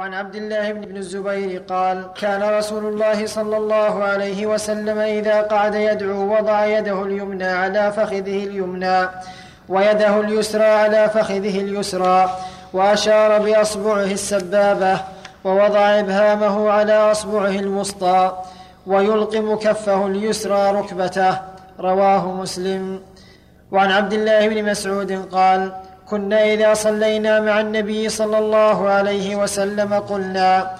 [0.00, 5.74] وعن عبد الله بن الزبير قال كان رسول الله صلى الله عليه وسلم إذا قعد
[5.74, 9.08] يدعو وضع يده اليمنى على فخذه اليمنى
[9.68, 12.38] ويده اليسرى على فخذه اليسرى
[12.72, 15.00] وأشار بأصبعه السبابة
[15.44, 18.42] ووضع إبهامه على أصبعه الوسطى
[18.86, 21.38] ويلقم كفه اليسرى ركبته.
[21.80, 23.00] رواه مسلم.
[23.72, 25.72] وعن عبد الله بن مسعود قال
[26.10, 30.70] كنا إذا صلينا مع النبي صلى الله عليه وسلم قلنا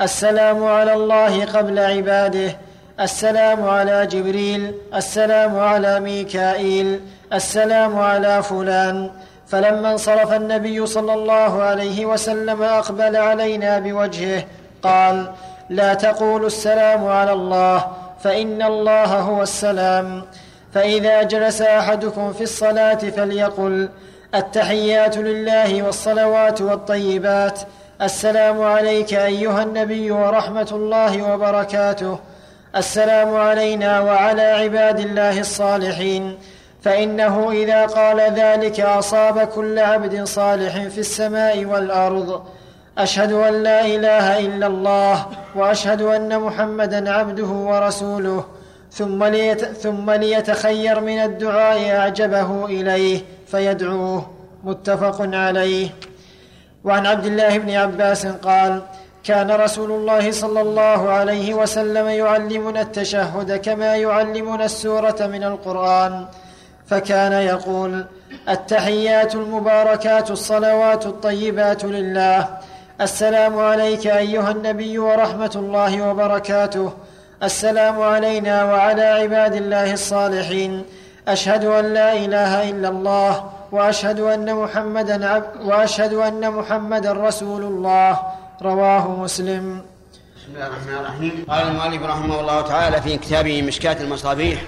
[0.00, 2.56] السلام على الله قبل عباده
[3.00, 7.00] السلام على جبريل السلام على ميكائيل
[7.32, 9.10] السلام على فلان.
[9.46, 14.44] فلما انصرف النبي صلى الله عليه وسلم أقبل علينا بوجهه
[14.82, 15.32] قال
[15.70, 17.86] لا تقولوا السلام على الله
[18.24, 20.22] فإن الله هو السلام.
[20.74, 23.88] فإذا جلس أحدكم في الصلاة فليقل
[24.34, 27.60] التحيات لله والصلوات والطيبات.
[28.02, 32.18] السلام عليك أيها النبي ورحمة الله وبركاته.
[32.76, 36.38] السلام علينا وعلى عباد الله الصالحين.
[36.82, 42.42] فإنه إذا قال ذلك أصاب كل عبد صالح في السماء والأرض.
[42.98, 48.44] أشهد أن لا إله إلا الله وأشهد أن محمدا عبده ورسوله.
[48.92, 49.32] ثم,
[49.82, 53.20] ثم ليتخير من الدعاء أعجبه إليه.
[53.46, 54.30] فيدعوه
[54.64, 55.88] متفق عليه.
[56.84, 58.82] وعن عبد الله بن عباس قال
[59.24, 66.26] كان رسول الله صلى الله عليه وسلم يعلمنا التشهد كما يعلمنا السورة من القرآن.
[66.86, 68.04] فكان يقول
[68.48, 72.48] التحيات المباركات الصلوات الطيبات لله.
[73.00, 76.92] السلام عليك أيها النبي ورحمة الله وبركاته.
[77.42, 80.84] السلام علينا وعلى عباد الله الصالحين.
[81.28, 88.20] أشهد أن لا إله إلا الله وأشهد أن محمدا عبد وأشهد أن محمدا رسول الله.
[88.62, 89.82] رواه مسلم.
[90.36, 91.44] بسم الله الرحمن الرحيم.
[91.48, 94.62] قال المؤلف رحمه الله تعالى في كتابه مشكاة المصابيح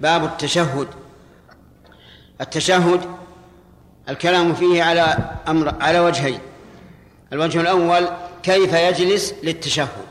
[0.00, 0.88] باب التشهد.
[2.40, 3.00] التشهد
[4.08, 5.16] الكلام فيه على
[5.48, 6.40] أمر على وجهين.
[7.32, 8.08] الوجه الأول
[8.42, 10.06] كيف يجلس للتشهد؟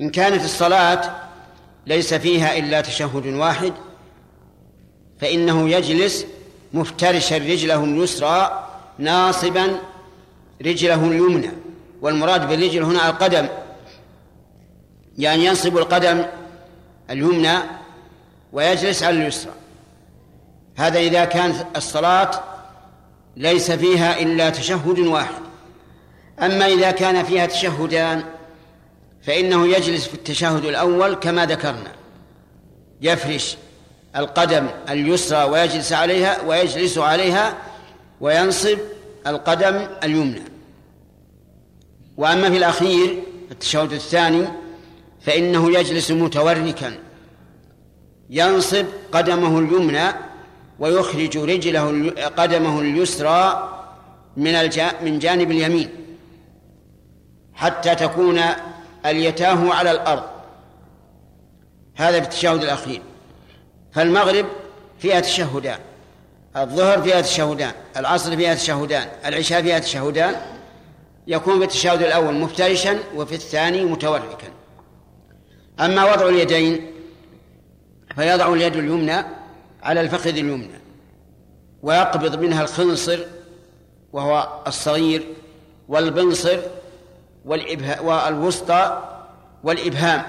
[0.00, 1.00] إن كانت الصلاة
[1.86, 3.72] ليس فيها إلا تشهد واحد
[5.20, 6.26] فإنه يجلس
[6.72, 8.68] مفترشا رجله اليسرى
[8.98, 9.80] ناصبا
[10.62, 11.50] رجله اليمنى
[12.00, 13.46] والمراد بالرجل هنا القدم
[15.18, 16.24] يعني ينصب القدم
[17.10, 17.58] اليمنى
[18.52, 19.52] ويجلس على اليسرى.
[20.76, 22.30] هذا إذا كانت الصلاة
[23.36, 25.42] ليس فيها إلا تشهد واحد.
[26.40, 28.24] أما إذا كان فيها تشهدان
[29.22, 31.92] فإنه يجلس في التشهد الأول كما ذكرنا
[33.00, 33.56] يفرش
[34.16, 37.54] القدم اليسرى ويجلس عليها ويجلس عليها
[38.20, 38.78] وينصب
[39.26, 40.42] القدم اليمنى.
[42.16, 44.48] وأما في الأخير التشهد الثاني
[45.20, 46.98] فإنه يجلس متوركا
[48.30, 50.08] ينصب قدمه اليمنى
[50.78, 53.72] ويخرج رجله قدمه اليسرى
[54.36, 54.70] من
[55.02, 55.90] من جانب اليمين
[57.54, 58.40] حتى تكون
[59.06, 60.22] اليتاه على الأرض.
[61.94, 63.02] هذا في التشهد الأخير.
[63.96, 64.46] فالمغرب
[64.98, 65.78] فيها تشهدان
[66.56, 70.34] الظهر فيها تشهدان العصر فيها تشهدان العشاء فيها تشهدان
[71.26, 74.48] يكون في التشهد الأول مفترشا وفي الثاني متوركا
[75.80, 76.92] أما وضع اليدين
[78.16, 79.24] فيضع اليد اليمنى
[79.82, 80.80] على الفخذ اليمنى
[81.82, 83.18] ويقبض منها الخنصر
[84.12, 85.26] وهو الصغير
[85.88, 86.58] والبنصر
[88.02, 89.02] والوسطى
[89.64, 90.22] والإبهام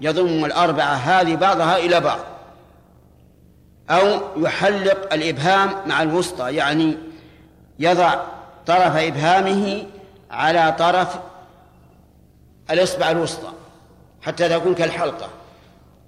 [0.00, 2.37] يضم الأربعة هذه بعضها إلى بعض.
[3.90, 6.98] أو يحلق الإبهام مع الوسطى يعني
[7.78, 8.14] يضع
[8.66, 9.86] طرف إبهامه
[10.30, 11.18] على طرف
[12.70, 13.52] الإصبع الوسطى
[14.22, 15.28] حتى تكون كالحلقة.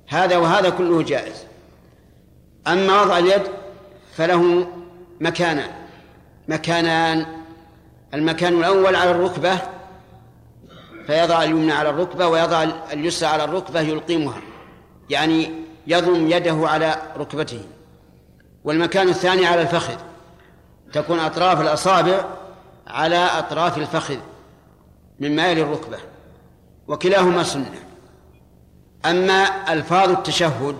[0.09, 1.45] هذا وهذا كله جائز.
[2.67, 3.43] أما وضع اليد
[4.17, 4.69] فله
[5.21, 5.71] مكانان.
[6.49, 7.27] مكانان
[8.15, 9.59] المكان الأول على الركبة
[11.07, 14.41] فيضع اليمنى على الركبة ويضع اليسرى على الركبة يلقمها
[15.11, 15.50] يعني
[15.90, 17.60] يضم يده على ركبته.
[18.64, 19.96] والمكان الثاني على الفخذ.
[20.92, 22.25] تكون أطراف الأصابع
[22.87, 24.16] على أطراف الفخذ
[25.20, 25.98] من مائل الركبة
[26.88, 27.78] وكلاهما سنة.
[29.06, 30.76] أما ألفاظ التشهد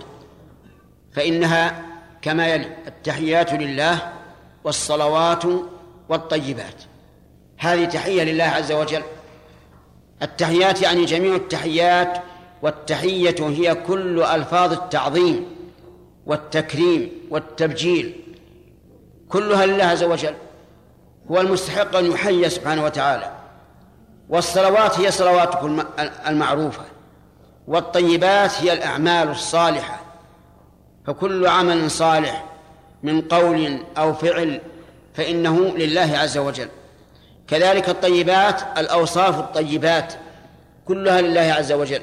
[1.13, 1.81] فإنها
[2.21, 4.11] كما يلي التحيات لله
[4.63, 5.43] والصلوات
[6.09, 6.83] والطيبات.
[7.57, 9.03] هذه تحية لله عز وجل.
[10.21, 12.17] التحيات يعني جميع التحيات
[12.61, 15.45] والتحية هي كل ألفاظ التعظيم
[16.25, 18.15] والتكريم والتبجيل
[19.29, 20.33] كلها لله عز وجل
[21.31, 23.31] هو المستحق أن يحيى سبحانه وتعالى.
[24.29, 25.83] والصلوات هي صلواتكم
[26.27, 26.83] المعروفة
[27.67, 29.99] والطيبات هي الأعمال الصالحة.
[31.07, 32.45] فكل عمل صالح
[33.03, 34.61] من قول أو فعل
[35.13, 36.69] فإنه لله عز وجل.
[37.47, 40.13] كذلك الطيبات الأوصاف الطيبات
[40.85, 42.01] كلها لله عز وجل.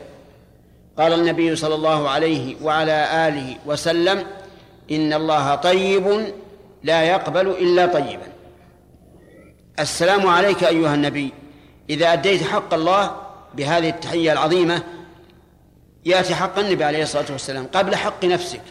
[0.98, 4.26] قال النبي صلى الله عليه وعلى آله وسلم
[4.90, 6.34] إن الله طيب
[6.82, 8.26] لا يقبل إلا طيبا.
[9.80, 11.32] السلام عليك أيها النبي.
[11.90, 13.16] إذا أديت حق الله
[13.54, 14.82] بهذه التحية العظيمة
[16.04, 18.62] يأتي حق النبي عليه الصلاة والسلام قبل حق نفسك.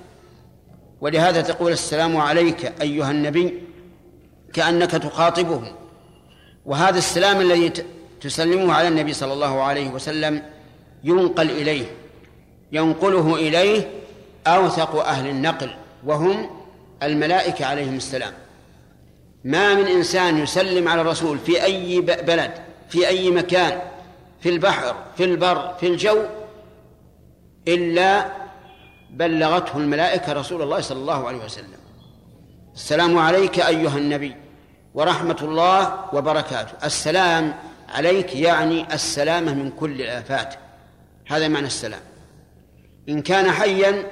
[1.02, 3.64] ولهذا تقول السلام عليك أيها النبي
[4.54, 5.62] كأنك تخاطبه.
[6.66, 7.72] وهذا السلام الذي
[8.22, 10.44] تسلمه على النبي صلى الله عليه وسلم
[11.04, 11.86] ينقل إليه.
[12.72, 13.90] ينقله إليه
[14.48, 15.74] أوثق أهل النقل
[16.06, 16.50] وهم
[17.04, 18.34] الملائكة عليهم السلام.
[19.44, 22.52] ما من إنسان يسلم على الرسول في أي بلد
[22.90, 23.82] في أي مكان
[24.40, 26.20] في البحر في البر في الجو
[27.68, 28.26] إلا
[29.10, 31.78] بلغته الملائكة رسول الله صلى الله عليه وسلم.
[32.76, 34.36] السلام عليك أيها النبي
[34.94, 36.86] ورحمة الله وبركاته.
[36.86, 37.56] السلام
[37.90, 40.56] عليك يعني السلامة من كل الآفات.
[41.28, 42.02] هذا معنى السلام.
[43.10, 44.04] إن كان حيا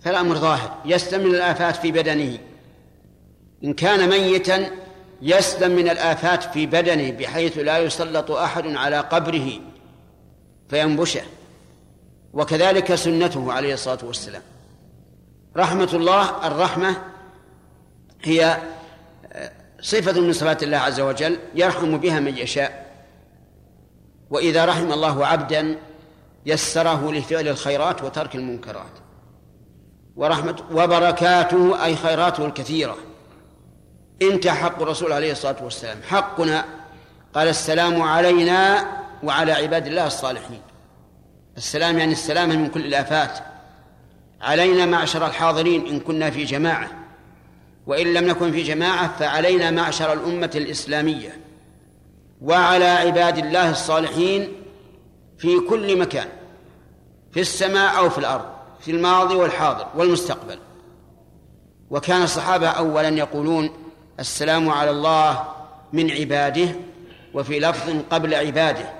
[0.00, 2.38] فالأمر ظاهر يسلم من الآفات في بدنه.
[3.64, 4.70] إن كان ميتا
[5.22, 9.50] يسلم من الآفات في بدنه بحيث لا يسلط أحد على قبره
[10.68, 11.22] فينبشه.
[12.32, 14.42] وكذلك سنته عليه الصلاة والسلام.
[15.56, 16.96] رحمة الله الرحمة
[18.22, 18.58] هي
[19.80, 22.84] صفة من صفات الله عز وجل يرحم بها من يشاء.
[24.30, 25.76] وإذا رحم الله عبدا
[26.46, 28.92] يسره لفعل الخيرات وترك المنكرات.
[30.16, 32.96] ورحمة وبركاته أي خيراته الكثيرة.
[34.22, 35.98] انتهى حق الرسول عليه الصلاة والسلام.
[36.08, 36.64] حقنا.
[37.34, 38.86] قال السلام علينا
[39.22, 40.60] وعلى عباد الله الصالحين.
[41.56, 43.38] السلام يعني السلامة من كل الآفات.
[44.40, 46.90] علينا معشر الحاضرين إن كنا في جماعة.
[47.86, 51.40] وإن لم نكن في جماعة فعلينا معشر الأمة الإسلامية.
[52.42, 54.63] وعلى عباد الله الصالحين
[55.38, 56.28] في كل مكان
[57.32, 58.44] في السماء أو في الأرض
[58.80, 60.58] في الماضي والحاضر والمستقبل.
[61.90, 63.70] وكان الصحابة أولا يقولون
[64.20, 65.44] السلام على الله
[65.92, 66.68] من عباده
[67.34, 68.92] وفي لفظ قبل عباده.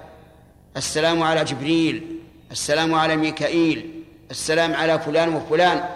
[0.76, 2.20] السلام على جبريل
[2.50, 5.88] السلام على ميكائيل السلام على فلان وفلان.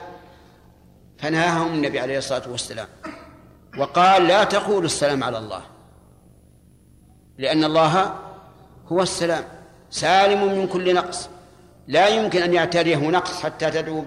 [1.18, 2.88] فنهاهم النبي عليه الصلاة والسلام.
[3.78, 5.62] وقال لا تقولوا السلام على الله
[7.38, 8.18] لأن الله
[8.86, 9.57] هو السلام.
[9.90, 11.28] سالم من كل نقص.
[11.88, 14.04] لا يمكن أن يعتريه نقص حتى تدعو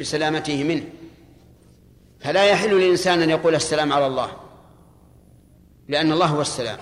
[0.00, 0.82] بسلامته منه.
[2.20, 4.30] فلا يحل للإنسان أن يقول السلام على الله.
[5.88, 6.78] لأن الله هو السلام.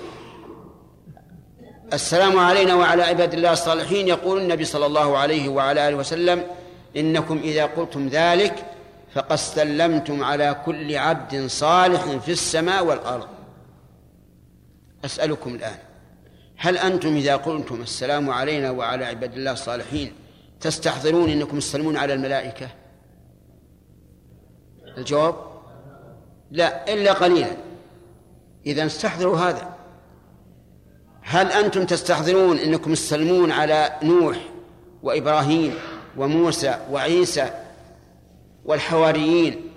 [1.93, 4.09] السلام علينا وعلى عباد الله الصالحين.
[4.09, 6.47] يقول النبي صلى الله عليه وعلى آله وسلم
[6.97, 8.67] إنكم إذا قلتم ذلك
[9.15, 13.29] فقد سلمتم على كل عبد صالح في السماء والأرض.
[15.05, 15.79] أسألكم الآن.
[16.57, 20.13] هل أنتم إذا قلتم السلام علينا وعلى عباد الله الصالحين
[20.61, 22.69] تستحضرون أنكم تسلمون على الملائكة؟
[24.99, 25.35] الجواب؟
[26.51, 27.57] لا إلا قليلا.
[28.67, 29.75] إذا استحضروا هذا.
[31.23, 34.37] هل أنتم تستحضرون أنكم تسلمون على نوح
[35.03, 35.75] وإبراهيم
[36.17, 37.51] وموسى وعيسى
[38.65, 39.71] والحواريين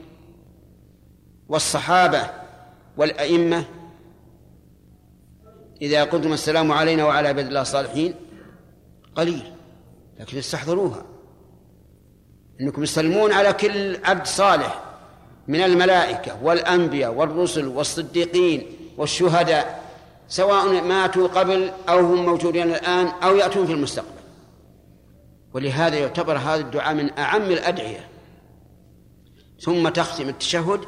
[1.49, 2.29] والصحابة
[2.97, 3.65] والأئمة؟
[5.81, 8.13] إذا قلتم السلام علينا وعلى عباد الله الصالحين
[9.15, 9.53] قليل
[10.19, 11.05] لكن استحضروها.
[12.61, 14.83] إنكم تسلمون على كل عبد صالح
[15.47, 18.67] من الملائكة والأنبياء والرسل والصديقين
[18.97, 19.83] والشهداء
[20.27, 24.09] سواء ماتوا قبل أو هم موجودين الآن أو يأتون في المستقبل.
[25.53, 28.09] ولهذا يعتبر هذا الدعاء من أعم الأدعية.
[29.59, 30.79] ثم تختم التشهد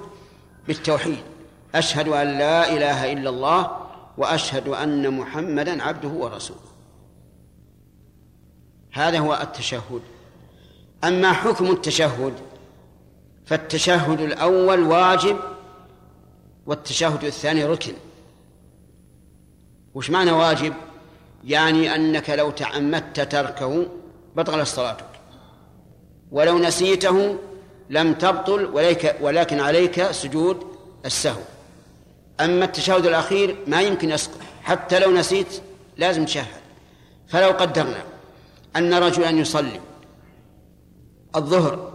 [0.67, 1.24] بالتوحيد.
[1.75, 3.78] أشهد أن لا إله إلا الله
[4.19, 6.69] وأشهد أن محمدا عبده ورسوله.
[8.91, 10.01] هذا هو التشهد.
[11.03, 12.33] أما حكم التشهد
[13.45, 15.38] فالتشهد الأول واجب
[16.65, 17.93] والتشهد الثاني ركن.
[19.95, 20.73] وش معنى واجب؟
[21.43, 23.85] يعني أنك لو تعمدت تركه
[24.35, 25.05] بطلت صلاتك
[26.31, 27.38] ولو نسيته
[27.89, 28.65] لم تبطل
[29.21, 30.63] ولكن عليك سجود
[31.05, 31.41] السهو.
[32.39, 35.62] أما التشهد الأخير ما يمكن يسقط حتى لو نسيت
[35.98, 36.62] لازم تشهد.
[37.27, 38.03] فلو قدرنا
[38.75, 39.81] أن رجلا يصلي
[41.36, 41.93] الظهر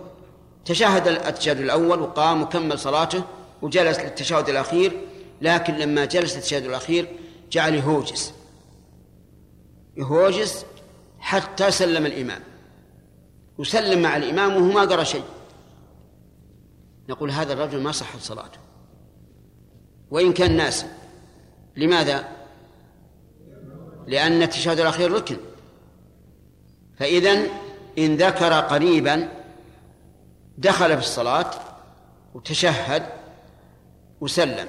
[0.64, 3.24] تشهد التشهد الأول وقام وكمل صلاته
[3.62, 5.00] وجلس للتشهد الأخير
[5.42, 7.08] لكن لما جلس التشهد الأخير
[7.50, 8.32] جعل يهوجس.
[9.96, 10.64] يهوجس
[11.18, 12.42] حتى سلم الإمام.
[13.58, 15.24] يسلم مع الإمام وهو ما قرأ شيء.
[17.08, 18.58] نقول هذا الرجل ما صحت صلاته.
[20.14, 20.86] وإن كان ناسي
[21.76, 22.28] لماذا؟
[24.06, 25.36] لأن التشهد الأخير ركن.
[26.98, 27.32] فإذا
[27.98, 29.28] إن ذكر قريبا
[30.58, 31.50] دخل في الصلاة
[32.34, 33.02] وتشهد
[34.20, 34.68] وسلم.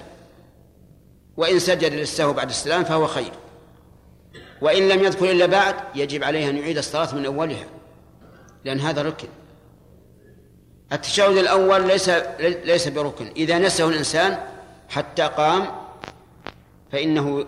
[1.38, 3.32] وإن سجد للسهو بعد السلام فهو خير.
[4.62, 7.68] وإن لم يذكر إلا بعد يجب عليه أن يعيد الصلاة من أولها
[8.66, 9.28] لأن هذا ركن.
[10.94, 12.10] التشهد الأول ليس
[12.40, 13.28] ليس بركن.
[13.36, 14.55] إذا نسه الإنسان
[14.90, 15.66] حتى قام
[16.92, 17.46] فإنه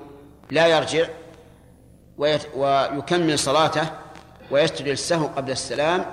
[0.51, 1.07] لا يرجع
[2.17, 3.89] ويكمل صلاته
[4.51, 6.05] ويسجد للسهو قبل السلام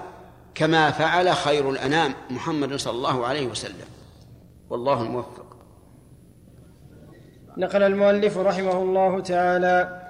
[0.54, 3.86] كما فعل خير الأنام محمد صلى الله عليه وسلم.
[4.70, 5.56] والله الموفق.
[7.56, 10.02] نقل المؤلف رحمه الله تعالى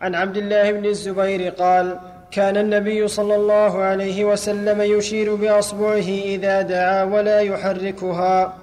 [0.00, 1.98] عن عبد الله بن الزبير قال
[2.30, 8.58] كان النبي صلى الله عليه وسلم يشير بأصبعه إذا دعا ولا يحركها.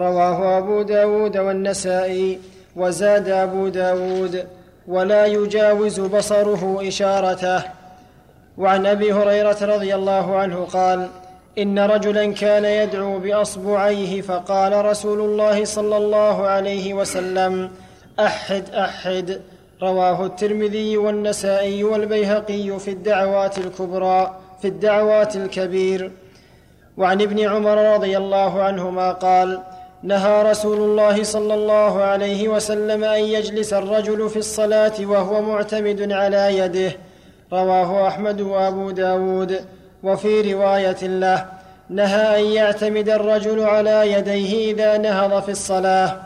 [0.00, 2.38] رواه أبو داود والنسائي
[2.76, 4.46] وزاد أبو داود
[4.88, 7.62] ولا يجاوز بصره إشارته.
[8.58, 11.08] وعن أبي هريرة رضي الله عنه قال
[11.58, 17.70] إن رجلا كان يدعو بأصبعيه فقال رسول الله صلى الله عليه وسلم
[18.20, 19.40] أحد أحد.
[19.82, 26.10] رواه الترمذي والنسائي والبيهقي في الدعوات الكبرى في الدعوات الكبير.
[26.96, 29.60] وعن ابن عمر رضي الله عنهما قال
[30.02, 36.58] نهى رسول الله صلى الله عليه وسلم أن يجلس الرجل في الصلاة وهو معتمد على
[36.58, 36.92] يده.
[37.52, 39.60] رواه أحمد وأبو داود.
[40.02, 41.46] وفي رواية له
[41.90, 46.16] نهى أن يعتمد الرجل على يديه إذا نهض في الصلاة.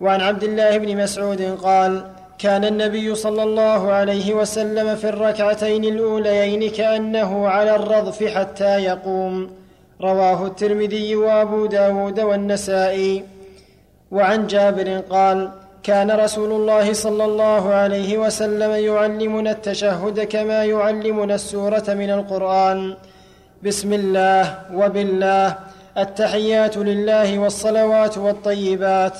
[0.00, 2.04] وعن عبد الله بن مسعود قال
[2.38, 9.50] كان النبي صلى الله عليه وسلم في الركعتين الأوليين كأنه على الرضف حتى يقوم.
[10.02, 13.24] رواه الترمذي وابو داود والنسائي.
[14.10, 15.50] وعن جابر قال
[15.82, 22.96] كان رسول الله صلى الله عليه وسلم يعلمنا التشهد كما يعلمنا السورة من القرآن.
[23.62, 25.54] بسم الله وبالله.
[25.98, 29.16] التحيات لله والصلوات والطيبات.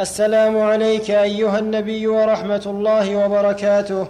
[0.00, 4.06] السلام عليك أيها النبي ورحمة الله وبركاته.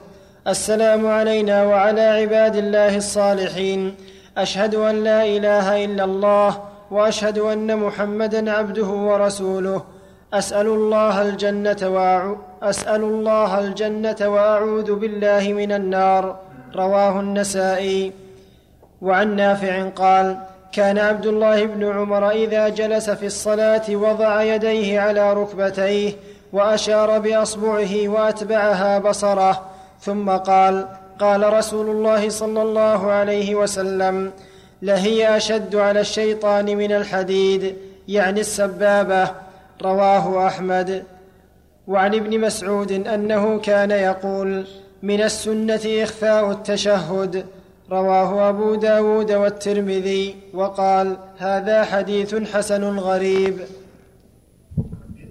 [0.48, 3.94] السلام علينا وعلى عباد الله الصالحين.
[4.38, 6.60] أشهد أن لا إله إلا الله
[6.90, 9.82] وأشهد أن محمدا عبده ورسوله.
[10.34, 16.36] أسأل الله الجنة وأعو أسأل الله الجنة وأعوذ بالله من النار.
[16.76, 18.12] رواه النسائي.
[19.02, 20.36] وعن نافع قال
[20.72, 26.12] كان عبد الله بن عمر إذا جلس في الصلاة وضع يديه على ركبتيه
[26.52, 29.60] وأشار بأصبعه وأتبعها بصره
[30.00, 30.86] ثم قال
[31.20, 34.32] قال رسول الله صلى الله عليه وسلم
[34.82, 37.76] لهي أشد على الشيطان من الحديد
[38.08, 39.30] يعني السبابة.
[39.82, 41.04] رواه أحمد.
[41.86, 44.66] وعن ابن مسعود أنه كان يقول
[45.02, 47.46] من السنة إخفاء التشهد.
[47.90, 53.60] رواه أبو داود والترمذي وقال هذا حديث حسن غريب.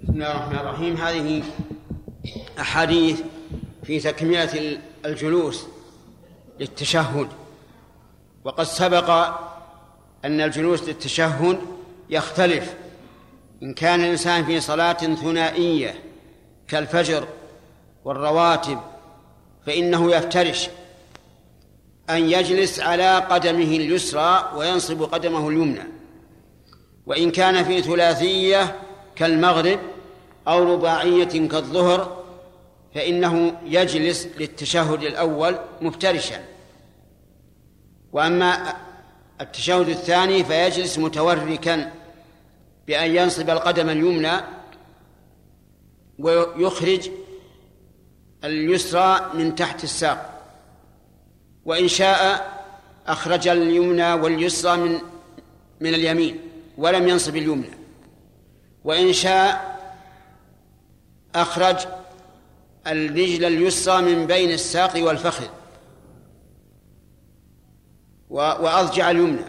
[0.02, 0.96] بسم الله الرحمن الرحيم.
[0.96, 1.42] هذه
[2.60, 3.20] أحاديث
[3.84, 5.66] في تكملة الجلوس.
[6.60, 7.28] للتشهد.
[8.44, 9.10] وقد سبق
[10.24, 11.58] أن الجلوس للتشهد
[12.10, 12.74] يختلف.
[13.62, 15.94] إن كان الإنسان في صلاة ثنائية
[16.68, 17.28] كالفجر
[18.04, 18.78] والرواتب
[19.66, 20.68] فإنه يفترش
[22.10, 25.82] أن يجلس على قدمه اليسرى وينصب قدمه اليمنى.
[27.06, 28.80] وإن كان في ثلاثية
[29.16, 29.78] كالمغرب
[30.48, 32.21] أو رباعية كالظهر
[32.94, 36.44] فإنه يجلس للتشهد الأول مفترشا.
[38.12, 38.76] وأما
[39.40, 41.92] التشهد الثاني فيجلس متوركا
[42.86, 44.32] بأن ينصب القدم اليمنى
[46.18, 47.10] ويخرج
[48.44, 50.42] اليسرى من تحت الساق.
[51.64, 52.52] وإن شاء
[53.06, 54.98] أخرج اليمنى واليسرى من
[55.80, 56.40] من اليمين
[56.78, 57.70] ولم ينصب اليمنى.
[58.84, 59.72] وإن شاء
[61.34, 61.76] أخرج
[62.86, 65.46] الرجل اليسرى من بين الساق والفخذ.
[68.30, 69.44] وأضجع اليمنى.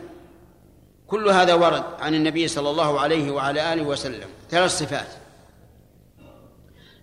[1.08, 4.30] كل هذا ورد عن النبي صلى الله عليه وعلى آله وسلم.
[4.50, 5.08] ثلاث صفات.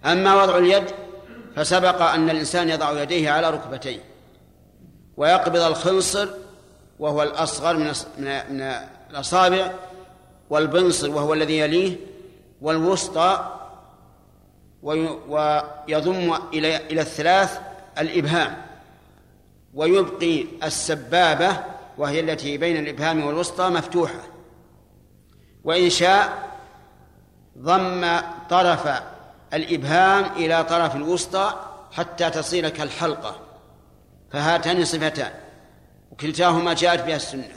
[0.05, 0.85] أما وضع اليد
[1.57, 4.05] فسبق أن الإنسان يضع يديه على ركبتيه
[5.17, 6.29] ويقبض الخنصر
[6.99, 7.93] وهو الأصغر من
[8.51, 8.61] من
[9.11, 9.73] الأصابع
[10.51, 11.97] والبنصر وهو الذي يليه
[12.61, 13.60] والوسطى
[14.83, 17.61] ويضم إلى إلى الثلاث
[17.99, 18.63] الإبهام.
[19.75, 21.57] ويبقي السبابة
[21.99, 24.21] وهي التي بين الإبهام والوسطى مفتوحة.
[25.65, 26.51] وإن شاء
[27.59, 28.21] ضم
[28.51, 29.03] طرف
[29.55, 31.55] الإبهام إلى طرف الوسطى
[31.93, 33.41] حتى تصير كالحلقة.
[34.33, 35.33] فهاتان صفتان
[36.11, 37.57] وكلتاهما جاءت بها السنة.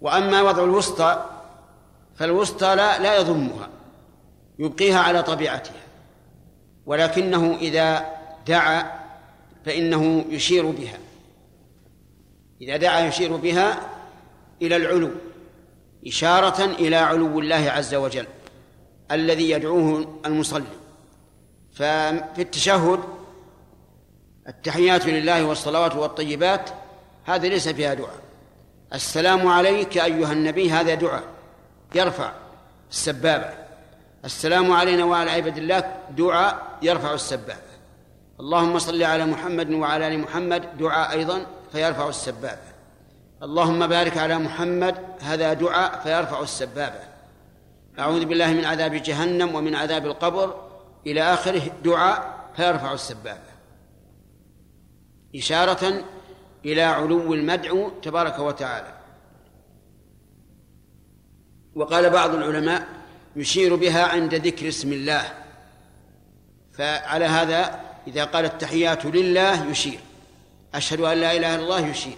[0.00, 1.24] وأما وضع الوسطى
[2.16, 3.68] فالوسطى لا لا يضمها
[4.58, 5.81] يبقيها على طبيعتها.
[6.86, 8.06] ولكنه إذا
[8.46, 9.00] دعا
[9.64, 10.98] فإنه يشير بها.
[12.60, 13.80] إذا دعا يشير بها
[14.62, 15.10] إلى العلو
[16.06, 18.26] إشارة إلى علو الله عز وجل
[19.10, 20.64] الذي يدعوه المصلي.
[21.72, 23.00] ففي التشهد
[24.48, 26.70] التحيات لله والصلوات والطيبات
[27.24, 28.20] هذا ليس فيها دعاء.
[28.94, 31.24] السلام عليك أيها النبي هذا دعاء
[31.94, 32.32] يرفع
[32.90, 33.61] السبابة.
[34.24, 35.96] السلام علينا وعلى عباد الله.
[36.10, 37.72] دعاء يرفع السبابة
[38.40, 40.78] اللهم صل على محمد وعلى آل محمد.
[40.78, 42.72] دعاء أيضا فيرفع السبابه
[43.42, 44.94] اللهم بارك على محمد.
[45.20, 47.00] هذا دعاء فيرفع السبابه
[47.98, 50.68] أعوذ بالله من عذاب جهنم ومن عذاب القبر.
[51.06, 53.52] إلى آخره دعاء فيرفع السبابه
[55.36, 56.04] إشارة
[56.64, 58.92] إلى علو المدعو تبارك وتعالى.
[61.74, 62.86] وقال بعض العلماء
[63.36, 65.32] يشير بها عند ذكر اسم الله.
[66.72, 70.00] فعلى هذا إذا قال التحيات لله يشير.
[70.74, 72.16] أشهد أن لا إله إلا الله يشير.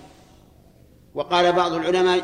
[1.14, 2.22] وقال بعض العلماء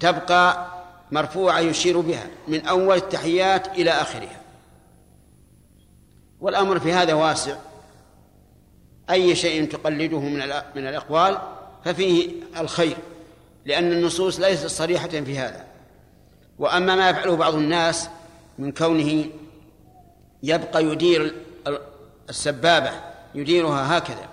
[0.00, 0.66] تبقى
[1.12, 4.40] مرفوعة يشير بها من أول التحيات إلى آخرها.
[6.40, 7.56] والأمر في هذا واسع.
[9.10, 10.38] أي شيء تقلده من
[10.74, 11.38] من الأقوال
[11.84, 12.96] ففيه الخير
[13.64, 15.65] لأن النصوص ليست صريحة في هذا.
[16.58, 18.08] وأما ما يفعله بعض الناس
[18.58, 19.24] من كونه
[20.42, 21.34] يبقى يدير
[22.28, 22.90] السبابة
[23.34, 24.28] يديرها هكذا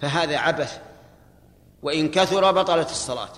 [0.00, 0.80] فهذا عبث.
[1.82, 3.32] وإن كثر بطلت الصلاة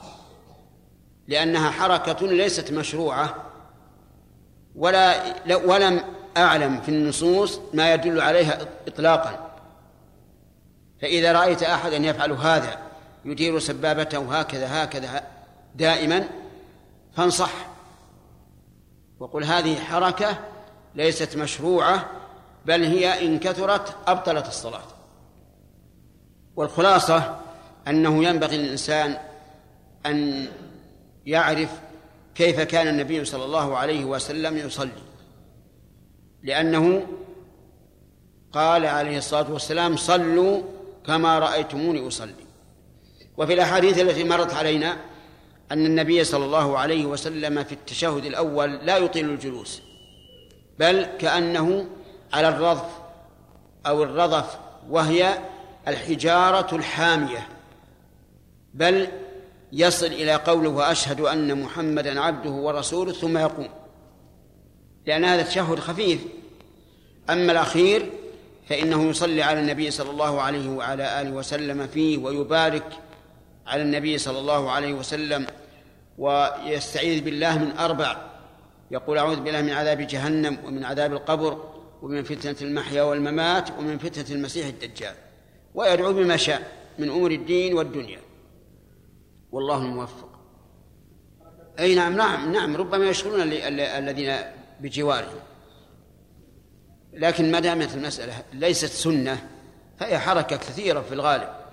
[1.29, 3.35] لأنها حركة ليست مشروعة
[4.77, 5.35] ولا
[5.65, 6.01] ولم
[6.37, 8.59] أعلم في النصوص ما يدل عليها
[8.89, 9.51] إطلاقا.
[11.03, 12.79] فإذا رأيت أحدا يفعل هذا
[13.25, 15.23] يدير سبابته هكذا هكذا
[15.75, 16.29] دائما
[17.17, 17.76] فانصح.
[19.21, 20.39] وقل هذه حركة
[20.95, 22.11] ليست مشروعة
[22.67, 24.83] بل هي إن كثرت أبطلت الصلاة.
[26.57, 27.41] والخلاصة
[27.89, 29.19] أنه ينبغي للإنسان
[30.07, 30.47] أن
[31.27, 31.81] يعرف
[32.35, 35.03] كيف كان النبي صلى الله عليه وسلم يصلي.
[36.43, 37.07] لأنه
[38.53, 40.63] قال عليه الصلاة والسلام صلوا
[41.07, 42.47] كما رأيتموني أصلي.
[43.37, 44.97] وفي الأحاديث التي مرت علينا
[45.73, 49.83] أن النبي صلى الله عليه وسلم في التشهد الأول لا يطيل الجلوس
[50.79, 51.87] بل كأنه
[52.33, 52.91] على الرضف
[53.87, 54.59] أو الرضف
[54.91, 55.39] وهي
[55.89, 57.49] الحجارة الحامية
[58.75, 59.09] بل
[59.73, 63.69] يصل إلى قوله وأشهد أن محمدا عبده ورسوله ثم يقوم.
[65.07, 66.21] لأن هذا التشهد خفيف.
[67.31, 68.11] أما الأخير
[68.69, 72.99] فإنه يصلي على النبي صلى الله عليه وعلى آله وسلم فيه ويبارك
[73.67, 75.47] على النبي صلى الله عليه وسلم
[76.19, 78.17] ويستعيذ بالله من أربع.
[78.91, 84.37] يقول أعوذ بالله من عذاب جهنم ومن عذاب القبر ومن فتنة المحيا والممات ومن فتنة
[84.37, 85.15] المسيح الدجال.
[85.75, 88.21] ويدعو بما شاء من أمور الدين والدنيا.
[89.53, 90.29] والله الموفق.
[91.79, 92.77] أي نعم نعم نعم.
[92.77, 93.41] ربما يشغلون
[93.73, 94.37] الذين
[94.81, 95.43] بجواره
[97.13, 99.49] لكن ما دامت المسألة ليست سنة
[99.99, 101.66] فهي حركة كثيرة في الغالب.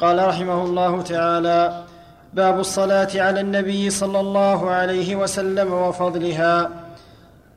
[0.00, 1.84] قال رحمه الله تعالى
[2.32, 6.70] باب الصلاة على النبي صلى الله عليه وسلم وفضلها.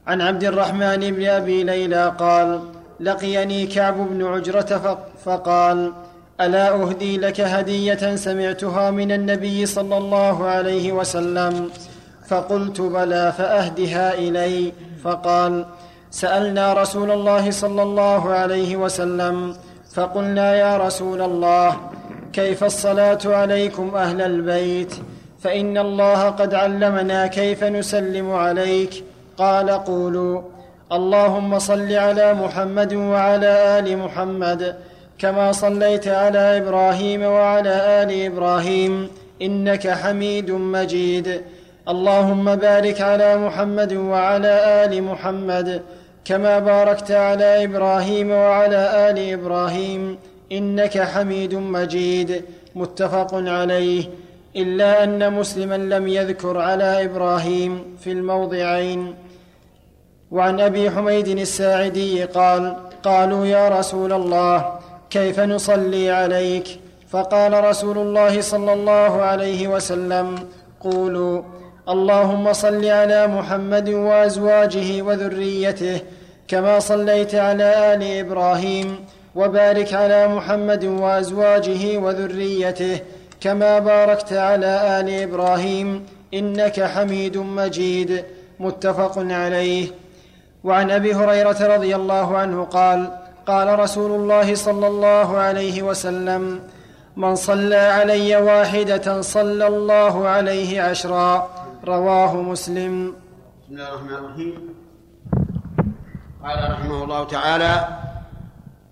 [0.07, 2.59] عن عبد الرحمن بن أبي ليلى قال
[2.99, 5.93] لقيني كعب بن عجرة فقال
[6.41, 11.69] ألا أهدي لك هدية سمعتها من النبي صلى الله عليه وسلم؟
[12.27, 14.73] فقلت بلى فأهدها إلي.
[15.03, 15.65] فقال
[16.11, 19.55] سألنا رسول الله صلى الله عليه وسلم
[19.93, 21.88] فقلنا يا رسول الله
[22.33, 24.93] كيف الصلاة عليكم أهل البيت؟
[25.43, 29.03] فإن الله قد علمنا كيف نسلم عليك.
[29.37, 30.41] قال قولوا
[30.91, 34.75] اللهم صل على محمد وعلى آل محمد
[35.17, 39.09] كما صليت على إبراهيم وعلى آل إبراهيم
[39.41, 41.41] إنك حميد مجيد.
[41.89, 45.81] اللهم بارك على محمد وعلى آل محمد
[46.25, 50.17] كما باركت على إبراهيم وعلى آل إبراهيم.
[50.51, 52.43] إنك حميد مجيد
[52.75, 54.03] متفق عليه
[54.55, 59.15] إلا أن مسلما لم يذكر على إبراهيم في الموضعين.
[60.31, 68.41] وعن أبي حميد الساعدي قال قالوا يا رسول الله كيف نصلي عليك؟ فقال رسول الله
[68.41, 70.39] صلى الله عليه وسلم
[70.79, 71.41] قولوا
[71.89, 75.99] اللهم صل على محمد وأزواجه وذريته
[76.47, 82.99] كما صليت على آل إبراهيم وبارك على محمد وأزواجه وذريته
[83.41, 88.25] كما باركت على آل إبراهيم إنك حميد مجيد
[88.59, 89.87] متفق عليه.
[90.63, 93.11] وعن أبي هريرة رضي الله عنه قال
[93.47, 96.59] قال رسول الله صلى الله عليه وسلم
[97.17, 101.49] من صلى علي واحدة صلى الله عليه عشرا
[101.85, 103.13] رواه مسلم.
[103.63, 104.55] بسم الله الرحمن الرحيم.
[106.43, 107.87] قال رحمه الله تعالى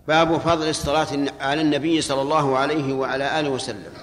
[0.08, 1.08] باب فضل الصلاة
[1.40, 3.94] على النبي صلى الله عليه وعلى آله وسلم.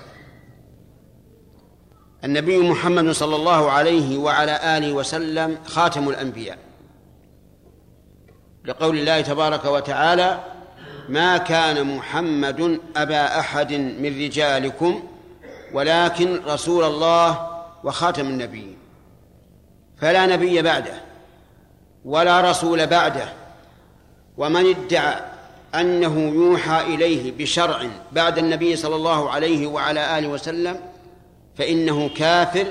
[2.24, 6.58] النبي محمد صلى الله عليه وعلى آله وسلم خاتم الأنبياء.
[8.64, 10.40] لقول الله تبارك وتعالى
[11.08, 15.02] ما كان محمد أبا أحد من رجالكم
[15.72, 17.50] ولكن رسول الله
[17.84, 18.76] وخاتم النبيين.
[19.96, 20.94] فلا نبي بعده
[22.04, 23.28] ولا رسول بعده
[24.36, 25.33] ومن ادعى
[25.80, 30.80] أنه يوحى إليه بشرع بعد النبي صلى الله عليه وعلى آله وسلم
[31.54, 32.66] فإنه كافر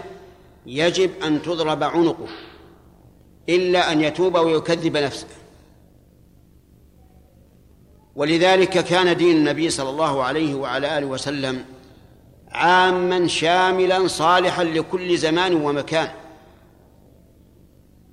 [0.66, 2.28] يجب أن تضرب عنقه
[3.50, 5.28] إلا أن يتوب ويكذب نفسه.
[8.16, 11.66] ولذلك كان دين النبي صلى الله عليه وعلى آله وسلم
[12.52, 16.10] عاما شاملا صالحا لكل زمان ومكان.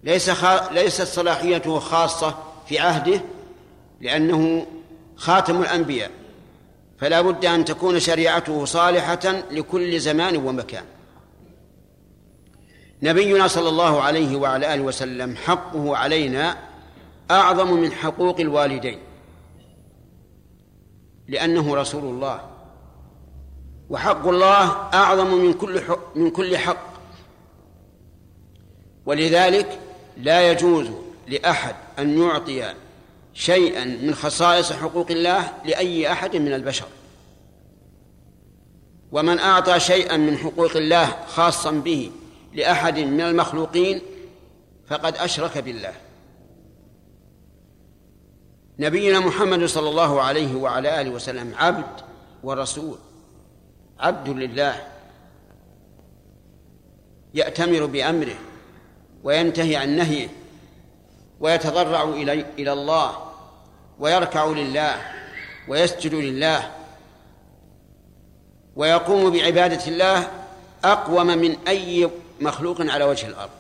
[0.05, 0.73] ليس خا...
[0.73, 2.35] ليست صلاحيته خاصة
[2.67, 3.21] في عهده
[4.01, 4.67] لأنه
[5.21, 6.11] خاتم الأنبياء.
[6.99, 10.85] فلا بد أن تكون شريعته صالحة لكل زمان ومكان.
[13.03, 16.57] نبينا صلى الله عليه وعلى آله وسلم حقه علينا
[17.31, 18.99] أعظم من حقوق الوالدين.
[21.29, 22.51] لأنه رسول الله.
[23.91, 26.91] وحق الله أعظم من كل حق من كل حق.
[29.07, 29.79] ولذلك
[30.17, 30.91] لا يجوز
[31.29, 32.75] لأحد أن يعطي
[33.35, 36.87] شيئا من خصائص حقوق الله لأي أحد من البشر.
[39.13, 42.11] ومن أعطى شيئا من حقوق الله خاصا به
[42.55, 44.01] لأحد من المخلوقين
[44.87, 45.95] فقد أشرك بالله.
[48.79, 52.01] نبينا محمد صلى الله عليه وعلى آله وسلم عبد
[52.43, 52.99] ورسول
[54.01, 54.87] عبد لله
[57.35, 58.39] يأتمر بأمره
[59.25, 60.29] وينتهي عن نهيه
[61.41, 62.03] ويتضرع
[62.59, 63.31] إلى الله
[63.99, 64.97] ويركع لله
[65.69, 66.71] ويسجد لله
[68.77, 70.29] ويقوم بعبادة الله
[70.85, 73.51] أقوم من أي مخلوق على وجه الأرض.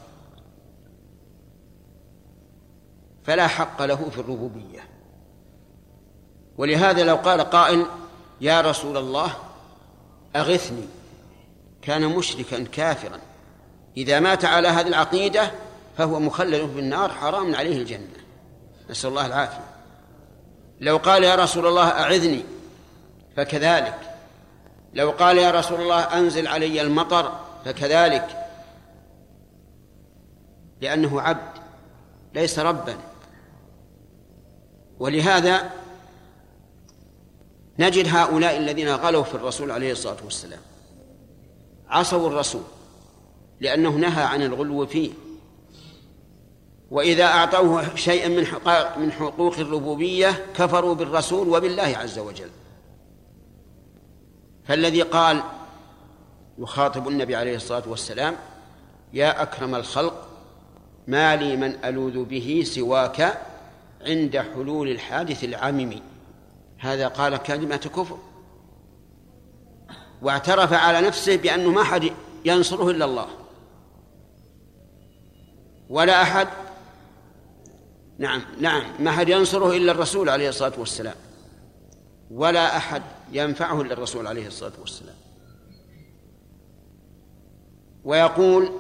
[3.25, 4.81] فلا حق له في الربوبية.
[6.59, 7.87] ولهذا لو قال قائل
[8.41, 9.33] يا رسول الله
[10.37, 10.85] أغثني.
[11.83, 13.19] كان مشركا كافرا.
[13.97, 15.51] إذا مات على هذه العقيدة
[16.01, 18.17] فهو مخلد في النار حرام عليه الجنة.
[18.91, 19.65] نسأل الله العافية.
[20.81, 22.45] لو قال يا رسول الله أعذني
[23.37, 23.99] فكذلك.
[24.95, 27.33] لو قال يا رسول الله أنزل علي المطر
[27.65, 28.29] فكذلك.
[30.81, 31.59] لأنه عبد
[32.35, 32.97] ليس ربا.
[34.99, 35.71] ولهذا
[37.79, 40.61] نجد هؤلاء الذين غلوا في الرسول عليه الصلاة والسلام.
[41.89, 42.63] عصوا الرسول
[43.61, 45.13] لأنه نهى عن الغلو فيه.
[46.91, 48.47] وإذا أعطوه شيئا من
[48.97, 52.51] من حقوق الربوبية كفروا بالرسول وبالله عز وجل.
[54.65, 55.43] فالذي قال
[56.59, 58.37] يخاطب النبي عليه الصلاة والسلام
[59.13, 60.29] يا أكرم الخلق
[61.07, 63.41] ما لي من ألوذ به سواك
[64.07, 66.01] عند حلول الحادث العمم.
[66.79, 68.19] هذا قال كلمة كفر.
[70.23, 72.13] واعترف على نفسه بأنه ما حد
[72.45, 73.27] ينصره إلا الله.
[75.91, 76.49] ولا أحد
[78.21, 78.83] نعم نعم.
[78.99, 81.15] ما أحد ينصره إلا الرسول عليه الصلاة والسلام.
[82.31, 83.03] ولا أحد
[83.33, 85.15] ينفعه إلا الرسول عليه الصلاة والسلام.
[88.05, 88.71] ويقول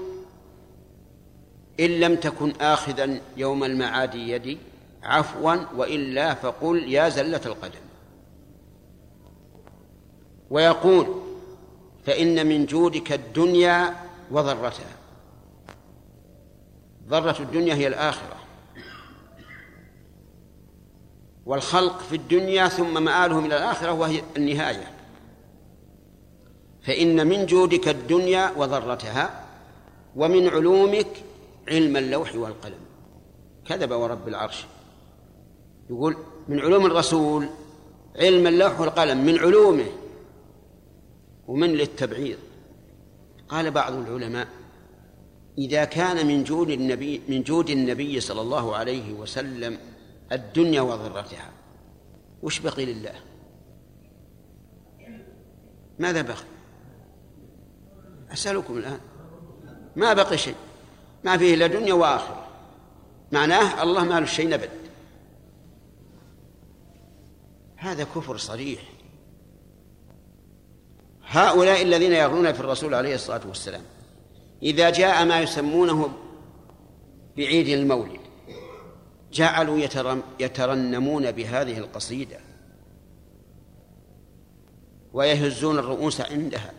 [1.81, 4.59] إن لم تكن آخذا يوم المعاد يدي
[5.03, 7.81] عفوا وإلا فقل يا زلة القدم.
[10.50, 11.22] ويقول
[12.07, 13.94] فإن من جودك الدنيا
[14.31, 14.96] وضرتها.
[17.09, 18.39] ضرة الدنيا هي الآخرة.
[21.46, 24.92] والخلق في الدنيا ثم مآلهم إلى الآخرة وهي النهاية.
[26.83, 29.44] فإن من جودك الدنيا وضرتها
[30.16, 31.24] ومن علومك
[31.68, 32.81] علم اللوح والقلم.
[33.66, 34.66] كذب ورب العرش.
[35.90, 36.16] يقول
[36.48, 37.46] من علوم الرسول
[38.16, 39.87] علم اللوح والقلم من علومه
[41.48, 42.38] ومن للتبعيض.
[43.48, 44.48] قال بعض العلماء
[45.59, 49.79] إذا كان من جود النبي من جود النبي صلى الله عليه وسلم
[50.33, 51.51] الدنيا وضرتها.
[52.43, 53.14] وش بقي لله؟
[55.99, 56.45] ماذا بقي؟
[58.33, 59.01] أسألكم الآن.
[59.97, 60.55] ما بقي شيء.
[61.25, 62.47] ما فيه إلا دنيا وآخرة.
[63.33, 64.71] معناه الله ما له شيء نبت.
[67.77, 68.81] هذا كفر صريح.
[71.31, 73.83] هؤلاء الذين يغلون في الرسول عليه الصلاة والسلام
[74.62, 76.11] إذا جاء ما يسمونه
[77.37, 78.19] بعيد المولد
[79.33, 79.79] جعلوا
[80.40, 82.37] يترنمون بهذه القصيدة.
[85.12, 86.73] ويهزون الرؤوس عندها.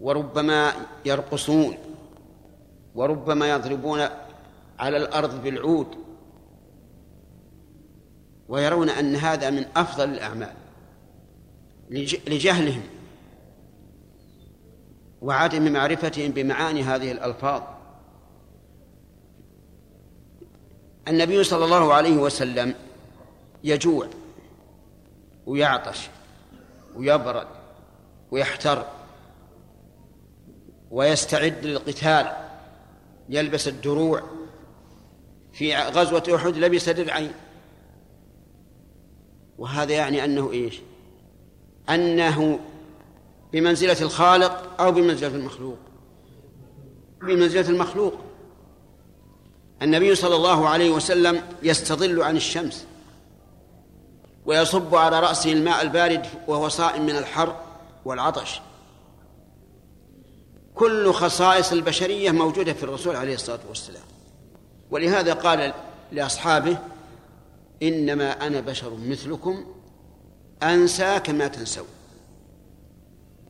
[0.00, 0.72] وربما
[1.04, 1.76] يرقصون.
[2.94, 4.00] وربما يضربون
[4.78, 5.86] على الأرض بالعود.
[8.48, 10.52] ويرون أن هذا من أفضل الأعمال.
[12.26, 12.82] لجهلهم.
[15.22, 17.62] وعدم معرفتهم بمعاني هذه الألفاظ.
[21.08, 22.74] النبي صلى الله عليه وسلم
[23.64, 24.06] يجوع
[25.46, 26.08] ويعطش
[26.96, 27.46] ويبرد
[28.30, 28.84] ويحتر
[30.90, 32.32] ويستعد للقتال
[33.28, 34.22] يلبس الدروع.
[35.52, 37.32] في غزوة أحد لبس درعين
[39.58, 40.80] وهذا يعني أنه إيش؟
[41.90, 42.58] أنه
[43.52, 45.78] بمنزلة الخالق أو بمنزلة المخلوق؟
[47.22, 48.14] بمنزلة المخلوق.
[49.82, 52.86] النبي صلى الله عليه وسلم يستظل عن الشمس
[54.46, 57.56] ويصب على رأسه الماء البارد وهو صائم من الحر
[58.04, 58.60] والعطش.
[60.74, 64.02] كل خصائص البشرية موجودة في الرسول عليه الصلاة والسلام.
[64.90, 65.74] ولهذا قال
[66.12, 66.78] لأصحابه
[67.82, 69.64] إنما أنا بشر مثلكم
[70.62, 71.86] أنسى كما تنسون.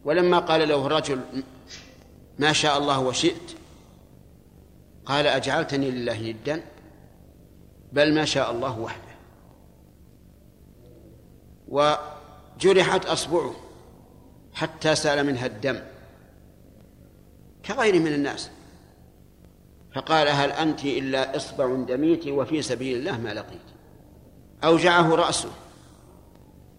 [0.04, 1.20] ولما قال له الرجل
[2.38, 3.61] ما شاء الله وشئت
[5.06, 6.62] قال أجعلتني لله ندا
[7.92, 9.12] بل ما شاء الله وحده.
[11.68, 13.54] وجرحت أصبعه
[14.52, 15.80] حتى سال منها الدم
[17.64, 18.50] كغيره من الناس.
[19.94, 23.60] فقال هل أنت إلا إصبع دميت وفي سبيل الله ما لقيت؟
[24.64, 25.50] أوجعه رأسه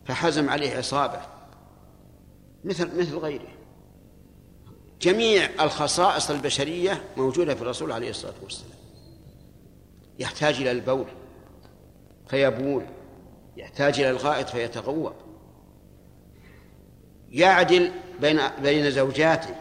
[0.05, 1.21] فحزم عليه عصابة.
[2.63, 3.52] مثل مثل غيره.
[5.03, 8.77] جميع الخصائص البشرية موجودة في الرسول عليه الصلاة والسلام.
[10.19, 11.05] يحتاج إلى البول
[12.27, 12.85] فيبول.
[13.57, 15.15] يحتاج إلى الغائط فيتغوط
[17.31, 19.55] يعدل بين بين زوجاته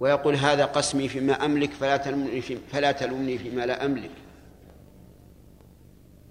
[0.00, 4.10] ويقول هذا قسمي فيما أملك فلا تلومني في فلا تلومني فيما لا أملك.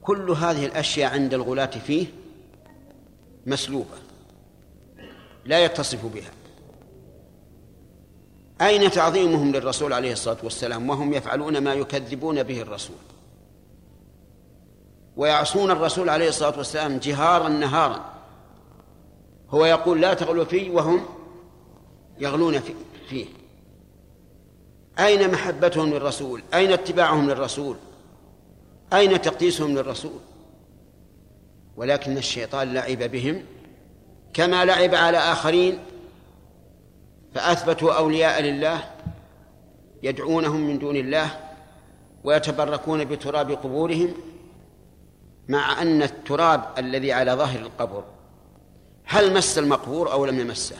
[0.01, 2.07] كل هذه الأشياء عند الغلاة فيه
[3.45, 3.97] مسلوبة
[5.45, 6.31] لا يتصف بها.
[8.61, 12.95] أين تعظيمهم للرسول عليه الصلاة والسلام؟ وهم يفعلون ما يكذبون به الرسول.
[15.17, 18.13] ويعصون الرسول عليه الصلاة والسلام جهارا نهارا.
[19.49, 21.05] هو يقول لا تغلوا في وهم
[22.19, 22.59] يغلون
[23.09, 23.25] فيه.
[24.99, 27.75] أين محبتهم للرسول؟ أين اتباعهم للرسول؟
[28.93, 30.19] أين تقديسهم للرسول؟
[31.77, 33.43] ولكن الشيطان لعب بهم
[34.33, 35.79] كما لعب على آخرين
[37.33, 38.83] فأثبتوا أولياء لله
[40.03, 41.29] يدعونهم من دون الله
[42.23, 44.13] ويتبركون بتراب قبورهم
[45.47, 48.03] مع أن التراب الذي على ظهر القبر
[49.05, 50.75] هل مس المقبور أو لم يمسه؟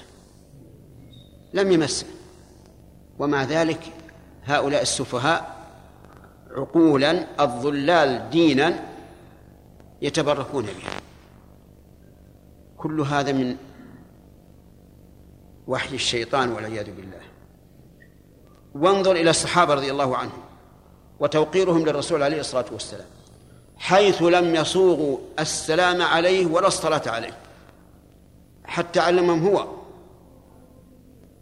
[1.54, 2.08] لم يمسه.
[3.20, 3.80] ومع ذلك
[4.46, 5.58] هؤلاء السفهاء
[6.52, 8.84] عقولا الضلال دينا
[10.02, 11.02] يتبركون بها
[12.78, 13.58] كل هذا من
[15.68, 17.22] وحي الشيطان والعياذ بالله.
[18.76, 20.42] وانظر إلى الصحابة رضي الله عنهم
[21.20, 23.08] وتوقيرهم للرسول عليه الصلاة والسلام.
[23.78, 27.38] حيث لم يصوغوا السلام عليه ولا الصلاة عليه.
[28.66, 29.68] حتى علمهم هو.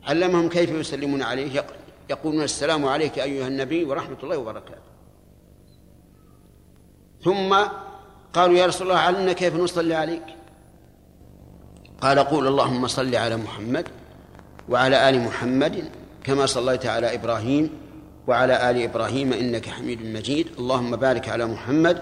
[0.03, 1.65] علمهم كيف يسلمون عليه.
[2.09, 4.81] يقولون السلام عليك أيها النبي ورحمة الله وبركاته.
[7.23, 7.55] ثم
[8.33, 10.23] قالوا يا رسول الله علمنا كيف نصلي عليك؟
[12.01, 13.87] قال قول اللهم صل على محمد
[14.69, 15.91] وعلى آل محمد
[16.23, 17.69] كما صليت على إبراهيم
[18.27, 20.47] وعلى آل إبراهيم إنك حميد مجيد.
[20.57, 22.01] اللهم بارك على محمد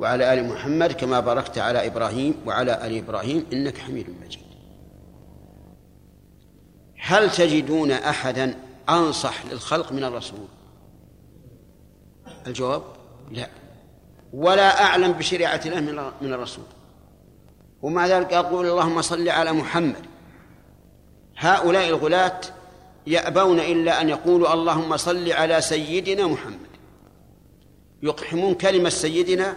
[0.00, 4.42] وعلى آل محمد كما باركت على إبراهيم وعلى آل إبراهيم إنك حميد مجيد.
[7.00, 8.54] هل تجدون أحدا
[8.88, 10.48] أنصح للخلق من الرسول؟
[12.46, 12.82] الجواب
[13.30, 13.48] لا.
[14.32, 16.64] ولا أعلم بشريعة الله من الرسول.
[17.82, 20.06] ومع ذلك أقول اللهم صل على محمد.
[21.38, 22.40] هؤلاء الغلاة
[23.06, 26.68] يأبون إلا أن يقولوا اللهم صل على سيدنا محمد.
[28.02, 29.56] يقحمون كلمة سيدنا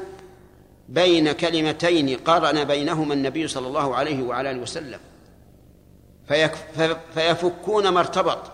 [0.90, 5.00] بين كلمتين قارن بينهما النبي صلى الله عليه وعلى آله وسلم.
[7.14, 8.52] فيفكون ما ارتبط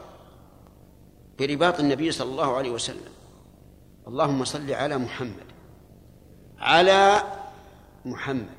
[1.39, 3.11] برباط النبي صلى الله عليه وسلم.
[4.07, 5.47] اللهم صل على محمد.
[6.59, 7.23] على
[8.05, 8.57] محمد.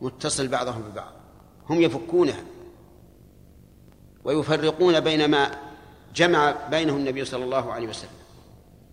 [0.00, 1.12] متصل بعضهم ببعض.
[1.70, 2.44] هم يفكونها.
[4.24, 5.50] ويفرقون بين ما
[6.14, 8.10] جمع بينه النبي صلى الله عليه وسلم.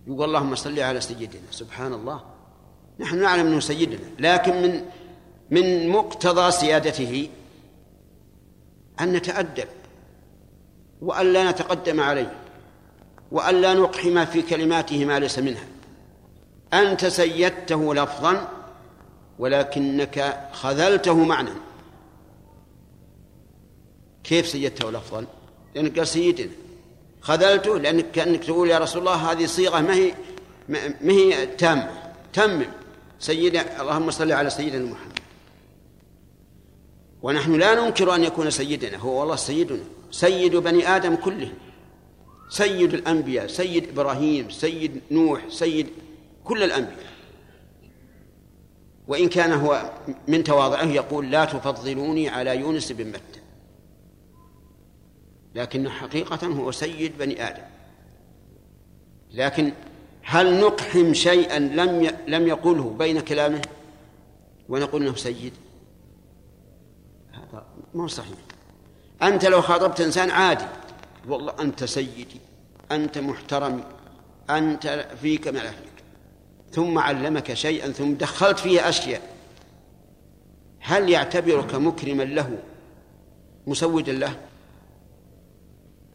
[0.07, 1.41] يقول اللهم صل على سيدنا.
[1.51, 2.21] سبحان الله
[2.99, 4.85] نحن نعلم إنه سيدنا لكن من
[5.51, 7.29] من مقتضى سيادته
[8.99, 9.67] أن نتأدب
[11.01, 12.35] وأن لا نتقدم عليه
[13.31, 15.67] وأن لا نقحم في كلماته ما ليس منها.
[16.73, 18.47] أنت سيدته لفظا
[19.39, 21.49] ولكنك خذلته معنى
[24.27, 25.25] كيف سيدته لفظا
[25.75, 26.51] لأنك قال سيدنا.
[27.21, 30.13] خذلته لأنك كأنك تقول يا رسول الله هذه صيغة ما هي
[31.01, 32.13] ما هي تامة.
[32.33, 32.65] تمم.
[33.19, 35.19] سيد اللهم صل على سيدنا محمد.
[37.21, 38.97] ونحن لا ننكر أن يكون سيدنا.
[38.97, 39.83] هو والله سيدنا.
[40.11, 41.53] سيد بني آدم كلهم.
[42.49, 45.87] سيد الأنبياء سيد إبراهيم سيد نوح سيد
[46.43, 47.17] كل الأنبياء.
[49.07, 49.91] وإن كان هو
[50.27, 53.39] من تواضعه يقول لا تفضلوني على يونس بن متى.
[55.55, 57.63] لكن حقيقة هو سيد بني آدم.
[59.31, 59.71] لكن
[60.23, 63.61] هل نقحم شيئا لم لم يقله بين كلامه
[64.69, 65.53] ونقول إنه سيد؟
[67.33, 68.37] هذا ما هو صحيح.
[69.23, 70.65] أنت لو خاطبت إنسان عادي
[71.27, 72.39] والله أنت سيدي
[72.91, 73.83] أنت محترمي
[74.49, 76.03] أنت فيك ما فيك
[76.71, 79.21] ثم علمك شيئا ثم دخلت فيه أشياء
[80.79, 82.57] هل يعتبرك مكرما له
[83.67, 84.35] مسودا له؟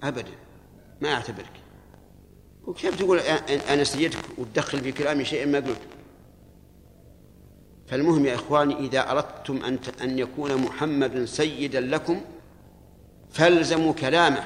[0.02, 0.32] ابدا.
[1.00, 1.52] ما يعتبرك
[2.66, 3.18] وكيف تقول
[3.68, 5.80] أنا سيدك وتدخل في كلامي شيئا ما قلت؟
[7.86, 12.20] فالمهم يا إخواني إذا أردتم أن أن يكون محمد سيدا لكم
[13.30, 14.44] فالزموا كلامه.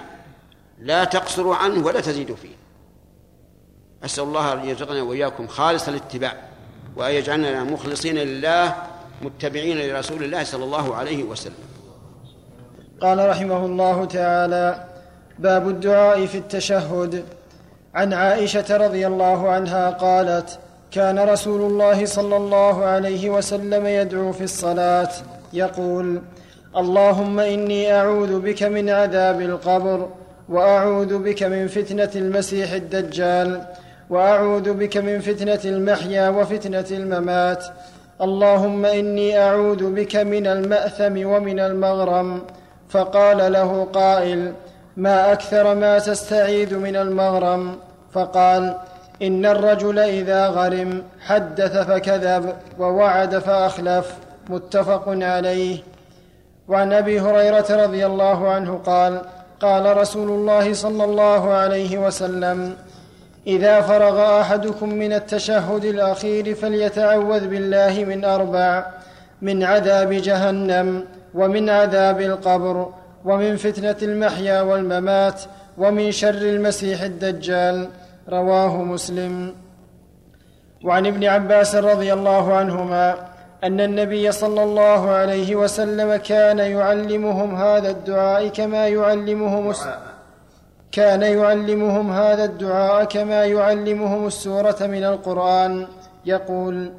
[0.78, 2.56] لا تقصروا عنه ولا تزيدوا فيه.
[4.04, 6.48] أسأل الله أن يرزقنا وإياكم خالص الاتباع
[6.96, 8.76] وأن يجعلنا مخلصين لله
[9.22, 11.54] متبعين لرسول الله صلى الله عليه وسلم.
[13.00, 14.95] قال رحمه الله تعالى
[15.38, 17.24] باب الدعاء في التشهد.
[17.94, 20.58] عن عائشة رضي الله عنها قالت
[20.90, 25.08] كان رسول الله صلى الله عليه وسلم يدعو في الصلاة
[25.52, 26.22] يقول
[26.76, 30.08] اللهم إني أعوذ بك من عذاب القبر
[30.48, 33.62] وأعوذ بك من فتنة المسيح الدجال
[34.10, 37.64] وأعوذ بك من فتنة المحيا وفتنة الممات.
[38.20, 42.42] اللهم إني أعوذ بك من المأثم ومن المغرم.
[42.88, 44.52] فقال له قائل
[44.96, 47.76] ما أكثر ما تستعيذ من المغرم.
[48.12, 48.76] فقال
[49.22, 54.14] إن الرجل إذا غرم حدث فكذب ووعد فأخلف.
[54.48, 55.78] متفق عليه.
[56.68, 59.20] وعن أبي هريرة رضي الله عنه قال
[59.60, 62.76] قال رسول الله صلى الله عليه وسلم
[63.46, 68.86] إذا فرغ أحدكم من التشهد الأخير فليتعوذ بالله من أربع
[69.42, 71.04] من عذاب جهنم
[71.34, 72.88] ومن عذاب القبر
[73.26, 75.42] ومن فتنة المحيا والممات
[75.78, 77.88] ومن شر المسيح الدجال
[78.28, 79.54] رواه مسلم.
[80.84, 83.06] وعن ابن عباس رضي الله عنهما
[83.64, 89.72] أن النبي صلى الله عليه وسلم كان يعلمهم هذا الدعاء كما يعلمهم
[90.92, 95.86] كان يعلمهم هذا الدعاء كما يعلمهم السورة من القرآن.
[96.26, 96.92] يقول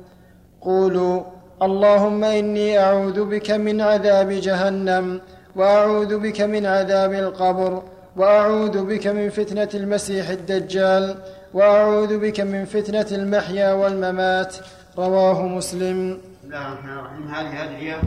[0.62, 1.24] قولوا
[1.62, 5.22] اللهم إني أعوذ بك من عذاب جهنم
[5.58, 7.84] وأعوذ بك من عذاب القبر
[8.16, 11.18] وأعوذ بك من فتنة المسيح الدجال
[11.54, 14.56] وأعوذ بك من فتنة المحيا والممات.
[14.98, 15.98] رواه مسلم.
[16.14, 17.28] بسم الله الرحمن الرحيم.
[17.28, 18.02] هذه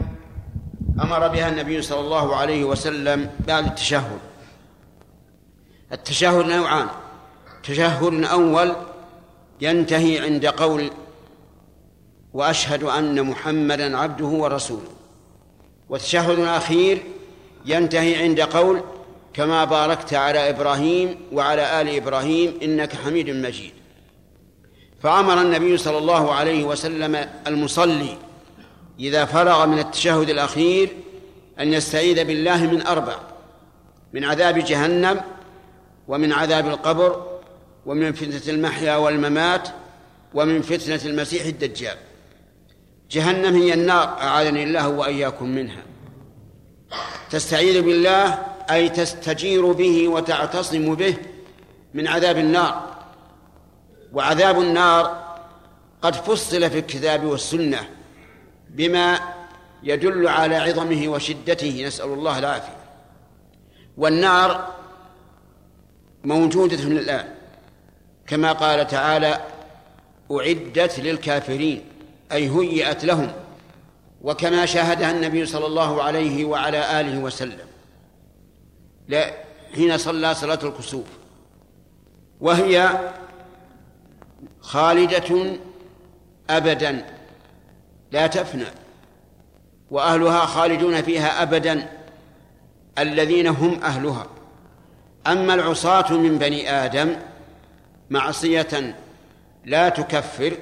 [1.01, 4.19] أمر بها النبي صلى الله عليه وسلم بعد التشهد.
[5.91, 6.87] التشهد نوعان.
[7.63, 8.75] تشهد أول
[9.61, 10.91] ينتهي عند قول
[12.33, 14.91] وأشهد أن محمدا عبده ورسوله.
[15.89, 17.03] والتشهد الأخير
[17.65, 18.81] ينتهي عند قول
[19.33, 23.71] كما باركت على إبراهيم وعلى آل إبراهيم إنك حميد مجيد.
[25.03, 28.17] فأمر النبي صلى الله عليه وسلم المصلي
[28.99, 30.89] إذا فرغ من التشهد الأخير
[31.59, 33.15] أن يستعيذ بالله من أربع
[34.13, 35.21] من عذاب جهنم
[36.07, 37.39] ومن عذاب القبر
[37.85, 39.69] ومن فتنة المحيا والممات
[40.33, 41.97] ومن فتنة المسيح الدجال.
[43.11, 45.83] جهنم هي النار أعاذني الله وإياكم منها.
[47.29, 48.39] تستعيذ بالله
[48.71, 51.15] أي تستجير به وتعتصم به
[51.93, 52.91] من عذاب النار.
[54.13, 55.35] وعذاب النار
[56.01, 57.89] قد فصل في الكتاب والسنة
[58.69, 59.19] بما
[59.83, 61.83] يدل على عظمه وشدته.
[61.87, 62.77] نسأل الله العافية.
[63.97, 64.73] والنار
[66.23, 67.35] موجودة من الآن.
[68.27, 69.41] كما قال تعالى
[70.31, 71.83] أعدت للكافرين
[72.31, 73.31] أي هيئت لهم.
[74.23, 77.67] وكما شاهدها النبي صلى الله عليه وعلى آله وسلم.
[79.07, 79.33] لا
[79.75, 81.07] حين صلى صلاة الكسوف.
[82.41, 82.99] وهي
[84.59, 85.57] خالدة
[86.49, 87.05] أبدا.
[88.11, 88.65] لا تفنى.
[89.91, 91.89] وأهلها خالدون فيها أبدا.
[92.97, 94.27] الذين هم أهلها.
[95.27, 97.15] أما العصاة من بني آدم
[98.09, 98.95] معصية
[99.65, 100.57] لا تكفر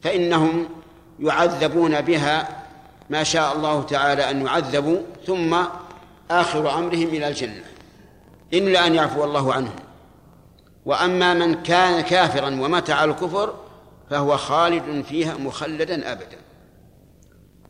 [0.00, 0.68] فإنهم
[1.22, 2.62] يعذبون بها
[3.10, 5.56] ما شاء الله تعالى أن يعذبوا ثم
[6.30, 7.64] آخر أمرهم إلى الجنة.
[8.52, 9.76] إلا أن يعفو الله عنهم.
[10.86, 13.54] وأما من كان كافرا ومات على الكفر
[14.10, 16.38] فهو خالد فيها مخلدا أبدا.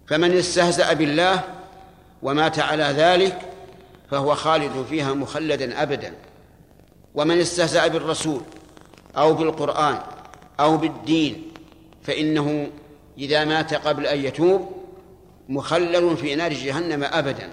[0.07, 1.41] فمن استهزأ بالله
[2.23, 3.39] ومات على ذلك
[4.11, 6.15] فهو خالد فيها مخلدا أبدا.
[7.15, 8.41] ومن استهزأ بالرسول
[9.17, 9.99] أو بالقرآن
[10.61, 11.53] أو بالدين
[12.03, 12.71] فإنه
[13.23, 14.73] إذا مات قبل أن يتوب
[15.49, 17.53] مخلل في نار جهنم أبدا.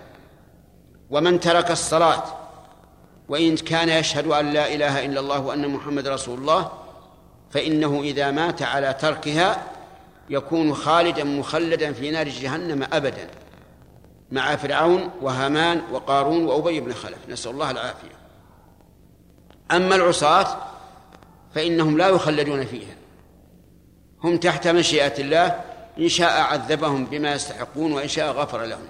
[1.10, 2.24] ومن ترك الصلاة
[3.30, 6.72] وإن كان يشهد أن لا إله إلا الله وأن محمد رسول الله
[7.52, 9.64] فإنه إذا مات على تركها
[10.30, 13.30] يكون خالدا مخلدا في نار جهنم أبدا.
[14.32, 17.30] مع فرعون وهامان وقارون وأبي بن خلف.
[17.30, 18.20] نسأل الله العافية.
[19.72, 20.58] أما العصاة
[21.56, 22.99] فإنهم لا يخلدون فيها.
[24.24, 25.62] هم تحت مشيئة الله
[26.00, 28.88] إن شاء عذبهم بما يستحقون وإن شاء غفر لهم.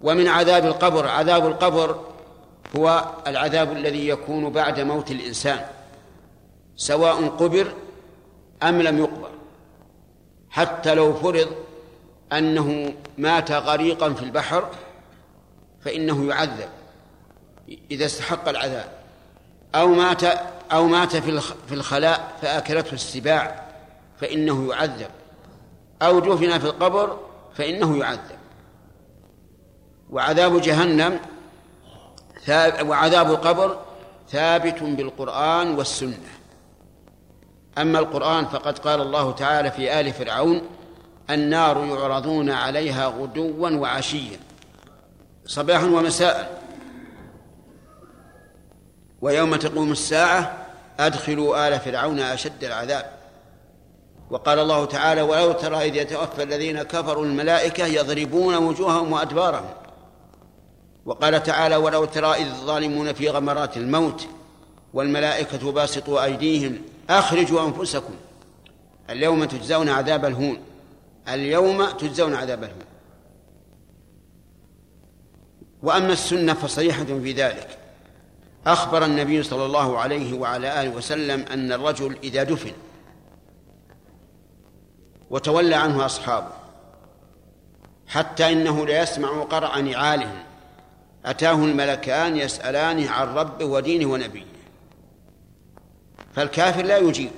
[0.00, 2.00] ومن عذاب القبر عذاب القبر
[2.76, 5.60] هو العذاب الذي يكون بعد موت الإنسان
[6.76, 7.72] سواء قبر
[8.62, 9.30] أم لم يقبر.
[10.50, 11.48] حتى لو فرض
[12.32, 14.68] أنه مات غريقا في البحر
[15.84, 16.68] فإنه يعذب
[17.90, 18.88] إذا استحق العذاب.
[19.74, 20.24] أو مات
[20.72, 23.71] أو مات في الخلاء فأكلته السباع.
[24.20, 25.10] فإنه يعذب.
[26.02, 27.18] أو دفن في القبر
[27.54, 28.38] فإنه يعذب.
[30.10, 31.20] وعذاب جهنم
[32.82, 33.80] وعذاب القبر
[34.30, 36.28] ثابت بالقرآن والسنة.
[37.78, 40.62] أما القرآن فقد قال الله تعالى في آل فرعون
[41.30, 44.38] النار يعرضون عليها غدوا وعشيا.
[45.46, 46.62] صباحا ومساء.
[49.20, 50.66] ويوم تقوم الساعة
[51.00, 53.21] أدخلوا آل فرعون أشد العذاب.
[54.32, 59.70] وقال الله تعالى ولو ترى إذ يتوفى الذين كفروا الملائكة يضربون وجوههم وأدبارهم.
[61.06, 64.26] وقال تعالى ولو ترى إذ الظالمون في غمرات الموت
[64.94, 66.78] والملائكة باسطوا أيديهم
[67.10, 68.14] أخرجوا أنفسكم.
[69.10, 70.58] اليوم تجزون عذاب الهون.
[71.28, 72.84] اليوم تجزون عذاب الهون.
[75.82, 77.78] وأما السنة فصريحة في ذلك.
[78.66, 82.72] أخبر النبي صلى الله عليه وعلى آله وسلم أن الرجل إذا دفن
[85.32, 86.52] وتولى عنه أصحابه
[88.06, 90.42] حتى إنه ليسمع قرع نعالهم.
[91.24, 94.44] أتاه الملكان يسألانه عن ربه ودينه ونبيه.
[96.34, 97.30] فالكافر لا يجيب.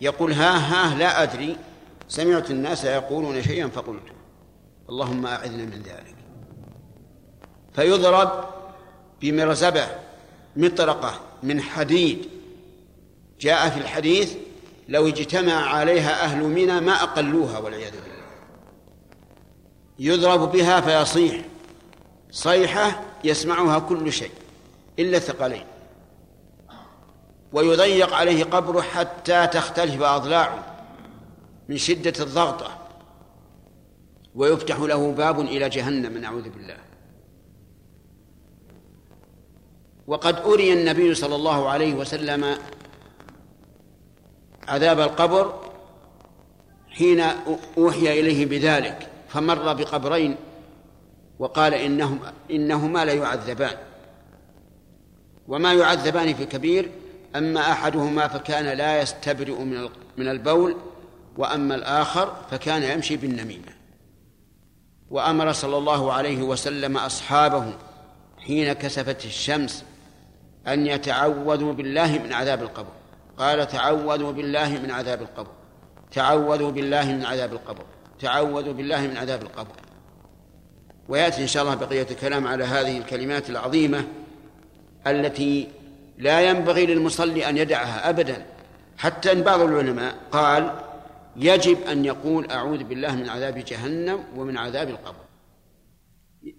[0.00, 1.56] يقول ها ها لا أدري.
[2.08, 4.02] سمعت الناس يقولون شيئا فقلت
[4.88, 6.14] اللهم أعذنا من ذلك.
[7.74, 8.44] فيضرب
[9.20, 9.86] بمرزبة
[10.56, 12.28] مطرقة من حديد.
[13.40, 14.34] جاء في الحديث
[14.88, 18.24] لو اجتمع عليها أهل منى ما أقلوها والعياذ بالله.
[19.98, 21.44] يضرب بها فيصيح.
[22.30, 24.30] صيحة يسمعها كل شيء
[24.98, 25.64] إلا الثقلين.
[27.52, 30.76] ويضيق عليه قبره حتى تختلف أضلاعه
[31.68, 32.78] من شدة الضغطة.
[34.34, 36.76] ويفتح له باب إلى جهنم نعوذ بالله.
[40.06, 42.56] وقد أري النبي صلى الله عليه وسلم
[44.68, 45.60] عذاب القبر
[46.90, 47.20] حين
[47.78, 50.36] أوحي إليه بذلك فمر بقبرين
[51.38, 53.76] وقال إنهم إنهما لا يعذبان.
[55.48, 56.90] وما يعذبان في كبير
[57.36, 60.76] أما أحدهما فكان لا يستبرئ من من البول
[61.36, 63.72] وأما الآخر فكان يمشي بالنميمة.
[65.10, 67.74] وأمر صلى الله عليه وسلم أصحابه
[68.38, 69.84] حين كسفت الشمس
[70.66, 72.92] أن يتعوذوا بالله من عذاب القبر.
[73.38, 75.50] قال تعوذوا بالله من عذاب القبر.
[76.12, 77.84] تعوذوا بالله من عذاب القبر.
[78.20, 79.74] تعوذوا بالله من عذاب القبر.
[81.08, 84.08] ويأتي إن شاء الله بقية الكلام على هذه الكلمات العظيمة
[85.06, 85.68] التي
[86.18, 88.46] لا ينبغي للمصلي أن يدعها ابدا.
[88.98, 90.80] حتى إن بعض العلماء قال
[91.36, 95.24] يجب أن يقول أعوذ بالله من عذاب جهنم ومن عذاب القبر.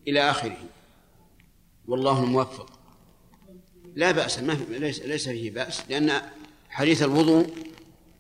[0.08, 0.58] إلى آخره.
[1.88, 2.70] والله الموفق
[3.96, 6.12] لا بأس ما ليس ليس فيه بأس لأن
[6.76, 7.46] حديث الوضوء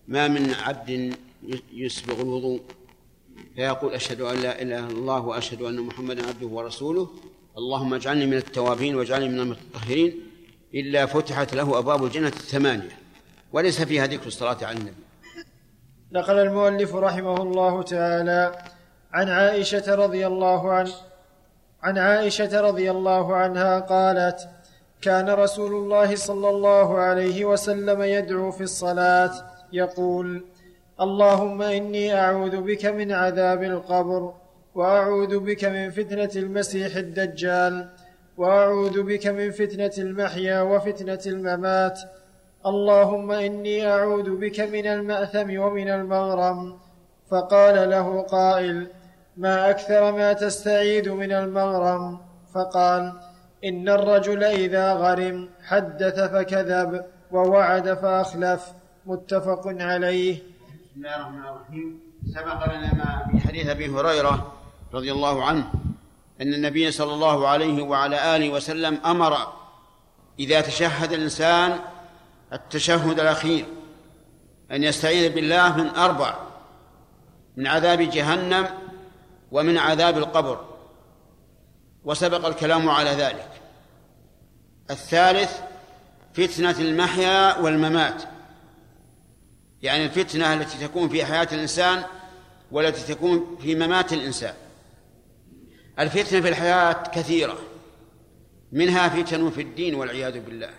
[0.07, 1.13] ما من عبد
[1.73, 2.61] يسبغ الوضوء.
[3.55, 7.09] فيقول أشهد أن لا إله إلا الله وأشهد أن محمدا عبده ورسوله.
[7.57, 10.19] اللهم اجعلني من التوابين واجعلني من المتطهرين.
[10.73, 12.97] إلا فتحت له أبواب الجنة الثمانية.
[13.53, 15.03] وليس فيها ذكر الصلاة على النبي.
[16.11, 18.63] نقل المؤلف رحمه الله تعالى
[19.11, 20.93] عن عائشة رضي الله عنه
[21.83, 24.49] عن عائشة رضي الله عنها قالت
[25.01, 29.31] كان رسول الله صلى الله عليه وسلم يدعو في الصلاة
[29.73, 30.45] يقول
[31.01, 34.33] اللهم إني أعوذ بك من عذاب القبر
[34.75, 37.89] وأعوذ بك من فتنة المسيح الدجال
[38.37, 41.99] وأعوذ بك من فتنة المحيا وفتنة الممات.
[42.65, 46.77] اللهم إني أعوذ بك من المأثم ومن المغرم.
[47.31, 48.87] فقال له قائل
[49.37, 52.19] ما أكثر ما تستعيذ من المغرم.
[52.53, 53.13] فقال
[53.65, 58.61] إن الرجل إذا غرم حدث فكذب ووعد فأخلف.
[59.05, 60.35] متفق عليه.
[60.35, 61.99] بسم الله الرحمن الرحيم.
[62.33, 64.53] سبق لنا ما في حديث أبي هريرة
[64.93, 65.71] رضي الله عنه
[66.41, 69.37] أن النبي صلى الله عليه وعلى آله وسلم أمر
[70.39, 71.79] إذا تشهد الإنسان
[72.53, 73.65] التشهد الأخير
[74.71, 76.35] أن يستعيذ بالله من أربع
[77.57, 78.65] من عذاب جهنم
[79.51, 80.74] ومن عذاب القبر.
[82.05, 83.49] وسبق الكلام على ذلك.
[84.91, 85.59] الثالث
[86.33, 88.23] فتنة المحيا والممات.
[89.81, 92.03] يعني الفتنة التي تكون في حياة الإنسان
[92.71, 94.53] والتي تكون في ممات الإنسان.
[95.99, 97.57] الفتنة في الحياة كثيرة.
[98.71, 100.69] منها فتن في الدين والعياذ بالله.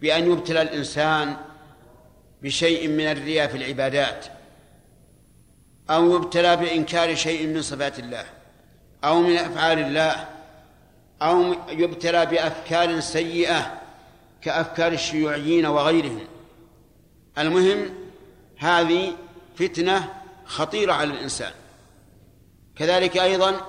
[0.00, 1.36] بأن يبتلى الإنسان
[2.42, 4.26] بشيء من الرياء في العبادات
[5.90, 8.39] أو يبتلى بإنكار شيء من صفات الله.
[9.04, 10.28] أو من أفعال الله
[11.22, 13.80] أو يبتلى بأفكار سيئة
[14.42, 16.20] كأفكار الشيوعيين وغيرهم.
[17.38, 17.90] المهم
[18.58, 19.12] هذه
[19.56, 20.12] فتنة
[20.44, 21.52] خطيرة على الإنسان.
[22.76, 23.60] كذلك أيضا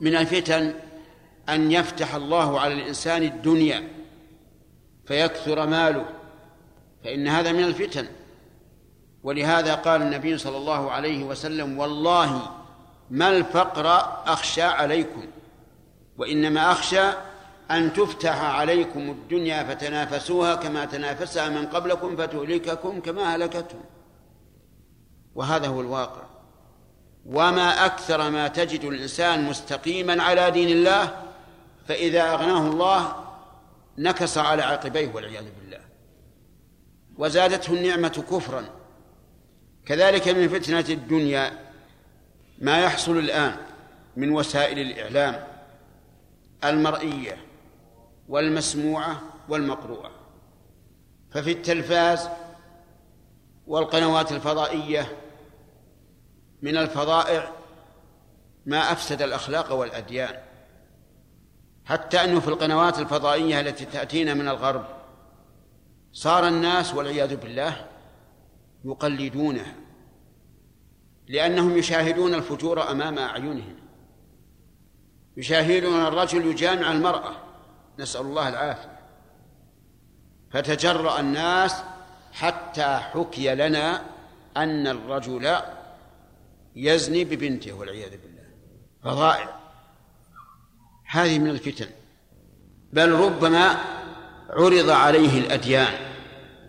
[0.00, 0.74] من الفتن
[1.48, 3.88] أن يفتح الله على الإنسان الدنيا
[5.06, 6.04] فيكثر ماله
[7.04, 8.06] فإن هذا من الفتن.
[9.22, 12.63] ولهذا قال النبي صلى الله عليه وسلم والله
[13.10, 13.86] ما الفقر
[14.32, 15.26] أخشى عليكم؟
[16.18, 17.02] وإنما أخشى
[17.70, 23.84] أن تفتح عليكم الدنيا فتنافسوها كما تنافسها من قبلكم فتهلككم كما هلكتهم
[25.34, 26.22] وهذا هو الواقع.
[27.26, 31.22] وما أكثر ما تجد الإنسان مستقيما على دين الله
[31.88, 33.24] فإذا أغناه الله
[33.98, 35.80] نكص على عقبيه والعياذ بالله.
[37.18, 38.64] وزادته النعمة كفرا.
[39.86, 41.63] كذلك من فتنة الدنيا
[42.64, 43.56] ما يحصل الآن
[44.16, 45.46] من وسائل الإعلام
[46.64, 47.36] المرئية
[48.28, 50.10] والمسموعة والمقروءة.
[51.30, 52.28] ففي التلفاز
[53.66, 55.16] والقنوات الفضائية
[56.62, 57.52] من الفظائع
[58.66, 60.42] ما أفسد الأخلاق والأديان.
[61.84, 64.86] حتى أنه في القنوات الفضائية التي تأتينا من الغرب
[66.12, 67.86] صار الناس والعياذ بالله
[68.84, 69.83] يقلدونها.
[71.28, 73.76] لأنهم يشاهدون الفجور أمام أعينهم.
[75.36, 77.32] يشاهدون الرجل يجامع المرأة.
[77.98, 79.00] نسأل الله العافية.
[80.50, 81.82] فتجرأ الناس
[82.32, 84.02] حتى حكي لنا
[84.56, 85.56] أن الرجل
[86.76, 88.44] يزني ببنته والعياذ بالله.
[89.04, 89.56] فضائع
[91.06, 91.88] هذه من الفتن.
[92.92, 93.76] بل ربما
[94.50, 95.94] عرض عليه الأديان.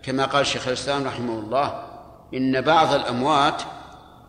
[0.02, 1.86] كما قال شيخ الإسلام رحمه الله
[2.34, 3.62] إن بعض الأموات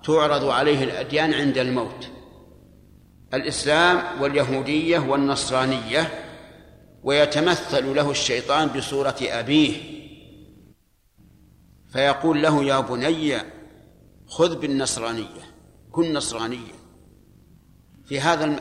[0.04, 2.10] تعرض عليه الأديان عند الموت.
[3.34, 6.24] الإسلام واليهودية والنصرانية
[7.04, 9.98] ويتمثل له الشيطان بصورة أبيه.
[11.88, 13.38] فيقول له يا بني
[14.28, 15.54] خذ بالنصرانية
[15.92, 16.78] كن نصرانيا
[18.06, 18.60] في هذا الم...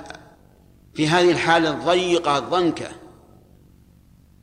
[0.94, 2.88] في هذه الحالة الضيقة الضنكة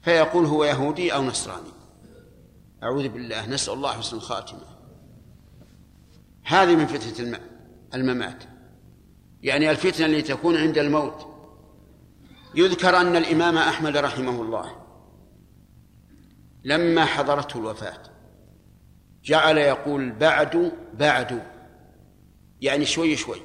[0.02, 1.74] فيقول هو يهودي أو نصراني.
[2.84, 4.73] أعوذ بالله نسأل الله حسن الخاتمة.
[6.44, 7.40] هذه من فتنة
[7.94, 8.44] الممات.
[9.42, 11.28] يعني الفتنة التي تكون عند الموت.
[12.56, 14.76] يذكر أن الإمام أحمد رحمه الله
[16.64, 18.04] لما حضرته الوفاة
[19.24, 21.44] جعل يقول بعد بعد.
[22.62, 23.42] يعني شوي شوي.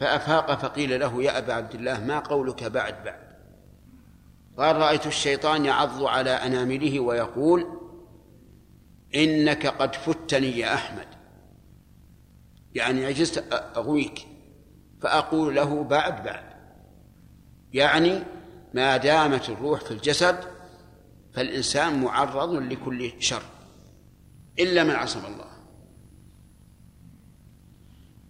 [0.00, 3.28] فأفاق فقيل له يا أبا عبد الله ما قولك بعد بعد؟
[4.58, 7.77] قال رأيت الشيطان يعض على أنامله ويقول
[9.14, 11.06] إنك قد فتني يا أحمد.
[12.74, 14.26] يعني عجزت أغويك.
[15.00, 16.44] فأقول له بعد بعد.
[17.72, 18.22] يعني
[18.74, 20.38] ما دامت الروح في الجسد
[21.32, 23.42] فالإنسان معرض لكل شر.
[24.58, 25.48] إلا من عصم الله.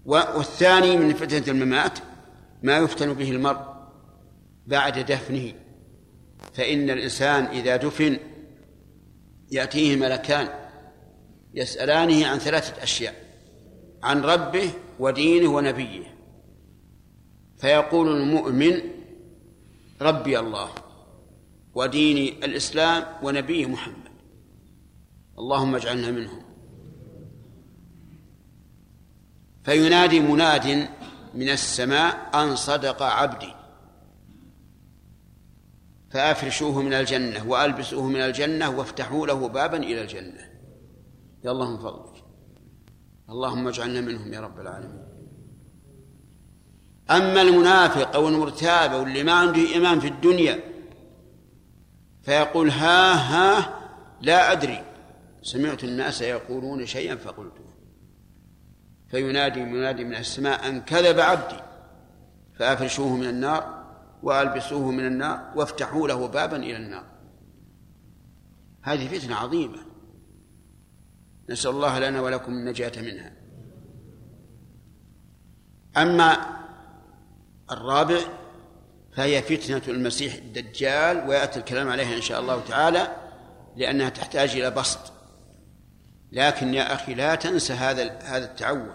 [0.05, 1.99] والثاني من فتنة الممات
[2.62, 3.61] ما يفتن به المرء
[4.66, 5.53] بعد دفنه.
[6.53, 8.18] فإن الإنسان إذا دفن
[9.51, 10.67] يأتيه ملكان.
[11.55, 13.14] يسألانه عن ثلاثة أشياء
[14.03, 16.18] عن ربه ودينه ونبيه.
[17.57, 18.80] فيقول المؤمن
[20.01, 20.70] ربي الله
[21.74, 24.09] وديني الإسلام ونبيه محمد.
[25.38, 26.42] اللهم اجعلنا منهم.
[29.64, 30.88] فينادي مناد
[31.34, 33.55] من السماء أن صدق عبدي.
[36.11, 40.57] فأفرشوه من الجنة وألبسوه من الجنة وافتحوا له بابا إلى الجنة.
[41.45, 42.24] يا الله من فضلك.
[43.30, 45.09] اللهم اجعلنا منهم يا رب العالمين.
[47.11, 50.61] أما المنافق أو المرتاب أو اللي ما عنده إيمان في الدنيا
[52.22, 53.80] فيقول ها ها
[54.20, 54.84] لا أدري.
[55.43, 57.64] سمعت الناس يقولون شيئا فقلته
[59.09, 61.61] فينادي منادي من السماء أن كذب عبدي.
[62.55, 63.84] فأفرشوه من النار
[64.22, 67.05] وألبسوه من النار وافتحوا له بابا إلى النار.
[68.82, 69.88] هذه فتنة عظيمة.
[71.51, 73.32] نسأل الله لنا ولكم النجاة منها.
[75.96, 76.36] أما
[77.70, 78.18] الرابع
[79.16, 83.16] فهي فتنة المسيح الدجال ويأتي الكلام عليها إن شاء الله تعالى
[83.76, 85.12] لأنها تحتاج إلى بسط.
[86.32, 88.92] لكن يا أخي لا تنسى هذا هذا التعود.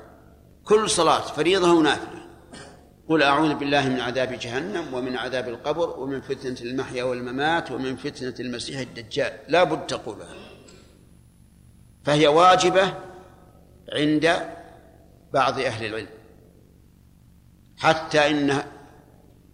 [0.64, 2.24] كل صلاة فريضة ونافلة
[3.10, 8.36] قل أعوذ بالله من عذاب جهنم ومن عذاب القبر ومن فتنة المحيا والممات ومن فتنة
[8.40, 9.40] المسيح الدجال.
[9.48, 10.53] لا بد تقولها.
[12.04, 12.94] فهي واجبة
[13.94, 14.32] عند
[15.34, 16.10] بعض أهل العلم.
[17.78, 18.64] حتى إن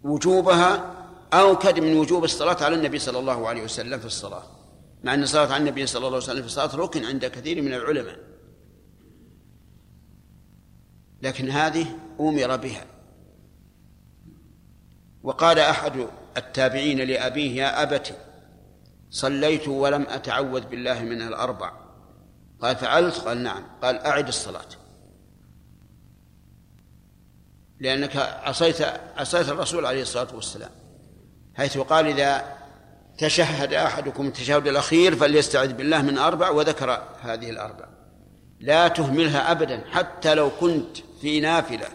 [0.03, 0.95] وجوبها
[1.33, 4.43] أوكد من وجوب الصلاة على النبي صلى الله عليه وسلم في الصلاة.
[5.03, 7.73] مع أن الصلاة على النبي صلى الله عليه وسلم في الصلاة ركن عند كثير من
[7.73, 8.19] العلماء.
[11.21, 11.85] لكن هذه
[12.19, 12.85] أمر بها.
[15.23, 18.17] وقال أحد التابعين لأبيه يا أبت
[19.09, 21.88] صليت ولم أتعوذ بالله من الأربع.
[22.61, 23.63] قال فعلت؟ قال نعم.
[23.83, 24.65] قال أعد الصلاة.
[27.79, 28.81] لأنك عصيت
[29.17, 30.71] عصيت الرسول عليه الصلاة والسلام.
[31.55, 32.57] حيث قال إذا
[33.17, 37.85] تشهد أحدكم التشهد الأخير فليستعذ بالله من أربع وذكر هذه الأربع.
[38.59, 41.87] لا تهملها أبدا حتى لو كنت في نافلة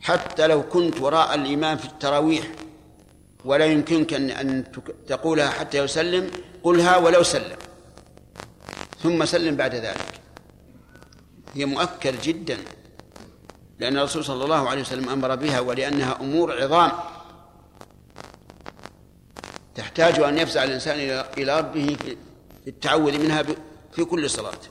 [0.00, 2.46] حتى لو كنت وراء الإمام في التراويح.
[3.44, 4.64] ولا يمكنك أن
[5.06, 6.30] تقولها حتى يسلم.
[6.62, 7.56] قلها ولو سلم.
[9.04, 10.20] ثم سلم بعد ذلك.
[11.54, 12.58] هي مؤكد جدا
[13.78, 16.92] لأن الرسول صلى الله عليه وسلم أمر بها ولأنها أمور عظام.
[19.74, 20.98] تحتاج أن يفزع الإنسان
[21.38, 22.16] إلى ربه في
[22.66, 23.42] التعوذ منها
[23.92, 24.62] في كل صلاة.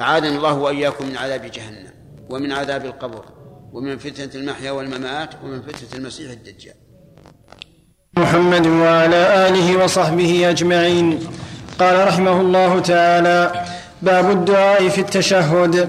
[0.00, 1.90] أعاذنا الله وإياكم من عذاب جهنم
[2.30, 3.24] ومن عذاب القبر
[3.72, 6.74] ومن فتنة المحيا والممات ومن فتنة المسيح الدجال.
[8.16, 11.28] محمد وعلى آله وصحبه أجمعين.
[11.78, 13.52] قال رحمه الله تعالى
[14.02, 15.88] باب الدعاء في التشهد.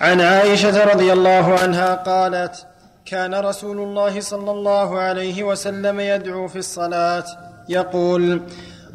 [0.00, 2.66] عن عائشة رضي الله عنها قالت
[3.06, 7.24] كان رسول الله صلى الله عليه وسلم يدعو في الصلاة
[7.68, 8.42] يقول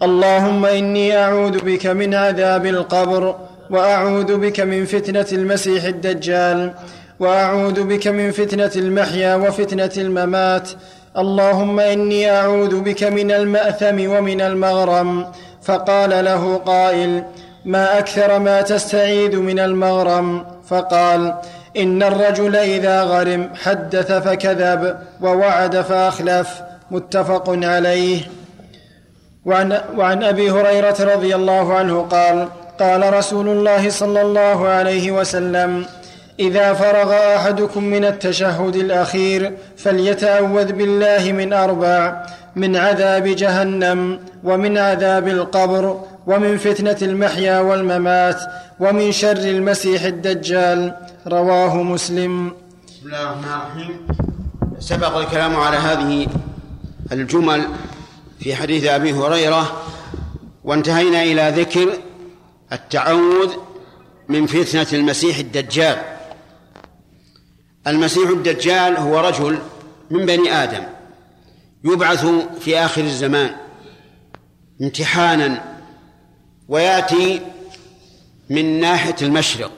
[0.04, 3.36] اللهم إني أعوذ بك من عذاب القبر
[3.70, 6.74] وأعوذ بك من فتنة المسيح الدجال
[7.20, 10.70] وأعوذ بك من فتنة المحيا وفتنة الممات.
[11.18, 15.26] اللهم إني أعوذ بك من المأثم ومن المغرم.
[15.68, 17.24] فقال له قائل
[17.66, 21.34] ما أكثر ما تستعيذ من المغرم؟ فقال
[21.78, 26.62] إن الرجل إذا غرم حدث فكذب ووعد فأخلف.
[26.92, 28.22] متفق عليه.
[29.46, 32.48] وعن, وعن أبي هريرة رضي الله عنه قال
[32.80, 35.86] قال رسول الله صلى الله عليه وسلم
[36.40, 42.26] إذا فرغ أحدكم من التشهد الأخير فليتأوذ بالله من أربع
[42.56, 48.42] من عذاب جهنم ومن عذاب القبر ومن فتنة المحيا والممات
[48.80, 50.94] ومن شر المسيح الدجال.
[51.28, 52.54] رواه مسلم.
[52.88, 54.08] بسم الله الرحمن الرحيم.
[54.80, 56.28] سبق الكلام على هذه
[57.12, 57.68] الجمل
[58.40, 59.82] في حديث أبي هريرة
[60.64, 61.88] وانتهينا إلى ذكر
[62.72, 63.52] التعوذ
[64.30, 66.17] من فتنة المسيح الدجال.
[67.88, 69.60] المسيح الدجال هو رجل
[70.12, 70.84] من بني آدم
[71.84, 72.26] يبعث
[72.60, 73.56] في آخر الزمان
[74.82, 75.78] امتحانا
[76.68, 77.42] ويأتي
[78.50, 79.72] من ناحية المشرق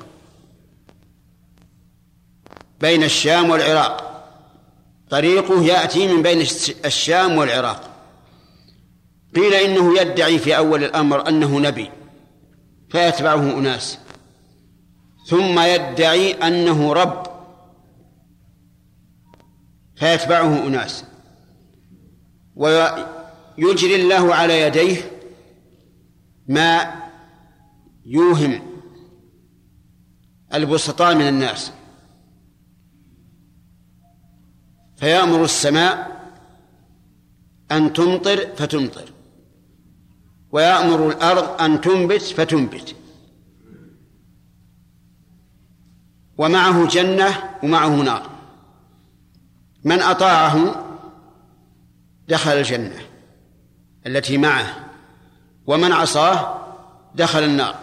[2.79, 4.05] بين الشام والعراق.
[5.09, 6.41] طريقه يأتي من بين
[6.85, 7.89] الشام والعراق.
[9.35, 11.89] قيل إنه يدعي في أول الأمر أنه نبي
[12.89, 13.97] فيتبعه أناس.
[15.27, 17.28] ثم يدعي أنه رب
[19.99, 21.05] فيتبعه أناس.
[22.55, 24.97] ويجري الله على يديه
[26.47, 26.93] ما
[28.05, 28.61] يوهم
[30.53, 31.71] البسطاء من الناس.
[34.97, 36.19] فيأمر السماء
[37.71, 39.11] أن تمطر فتمطر
[40.51, 42.95] ويأمر الأرض أن تنبت فتنبت.
[46.37, 48.28] ومعه جنة ومعه نار.
[49.83, 50.85] من أطاعه
[52.27, 53.01] دخل الجنة
[54.07, 54.65] التي معه
[55.65, 56.57] ومن عصاه
[57.15, 57.75] دخل النار.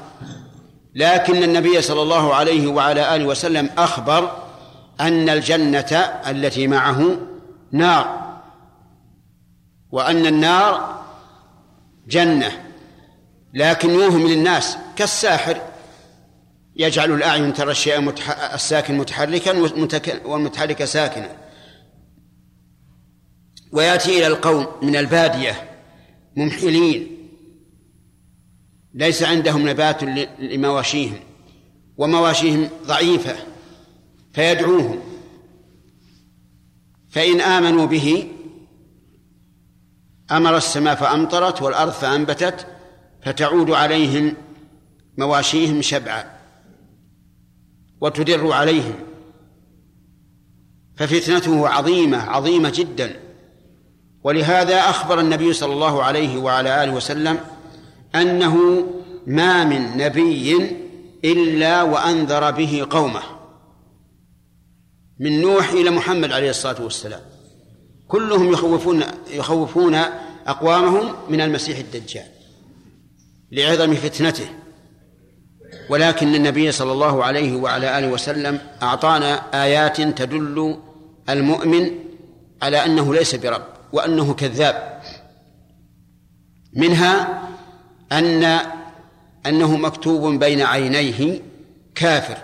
[0.94, 4.36] لكن النبي صلى الله عليه وعلى آله وسلم أخبر
[5.00, 5.92] أن الجنة
[6.26, 7.16] التي معه
[7.72, 8.36] نار
[9.90, 11.02] وأن النار
[12.08, 12.52] جنة.
[13.54, 15.56] لكن يوهم للناس كالساحر
[16.76, 18.14] يجعل الأعين ترى الشيء
[18.54, 19.52] الساكن متحركا
[20.24, 21.45] والمتحرك ساكنا
[23.72, 25.70] ويأتي إلى القوم من البادية
[26.36, 27.06] ممحلين
[28.94, 30.04] ليس عندهم نبات
[30.38, 31.20] لمواشيهم
[31.96, 33.36] ومواشيهم ضعيفة
[34.32, 34.98] فيدعوهم.
[37.08, 38.28] فإن آمنوا به
[40.30, 42.66] أمر السماء فأمطرت والأرض فأنبتت
[43.22, 44.36] فتعود عليهم
[45.18, 46.38] مواشيهم شبعا
[48.00, 48.94] وتدر عليهم.
[50.96, 53.25] ففتنته عظيمة عظيمة جدا.
[54.26, 57.40] ولهذا أخبر النبي صلى الله عليه وعلى آله وسلم
[58.14, 58.86] أنه
[59.26, 60.76] ما من نبي
[61.24, 63.22] إلا وأنذر به قومه.
[65.20, 67.20] من نوح إلى محمد عليه الصلاة والسلام.
[68.08, 69.94] كلهم يخوفون يخوفون
[70.46, 72.26] أقوامهم من المسيح الدجال
[73.52, 74.48] لعظم فتنته.
[75.90, 80.76] ولكن النبي صلى الله عليه وعلى آله وسلم أعطانا آيات تدل
[81.28, 81.90] المؤمن
[82.62, 83.75] على أنه ليس برب.
[83.96, 85.00] وأنه كذاب.
[86.72, 87.42] منها
[88.12, 88.58] أن
[89.46, 91.40] أنه مكتوب بين عينيه
[91.94, 92.38] كافر.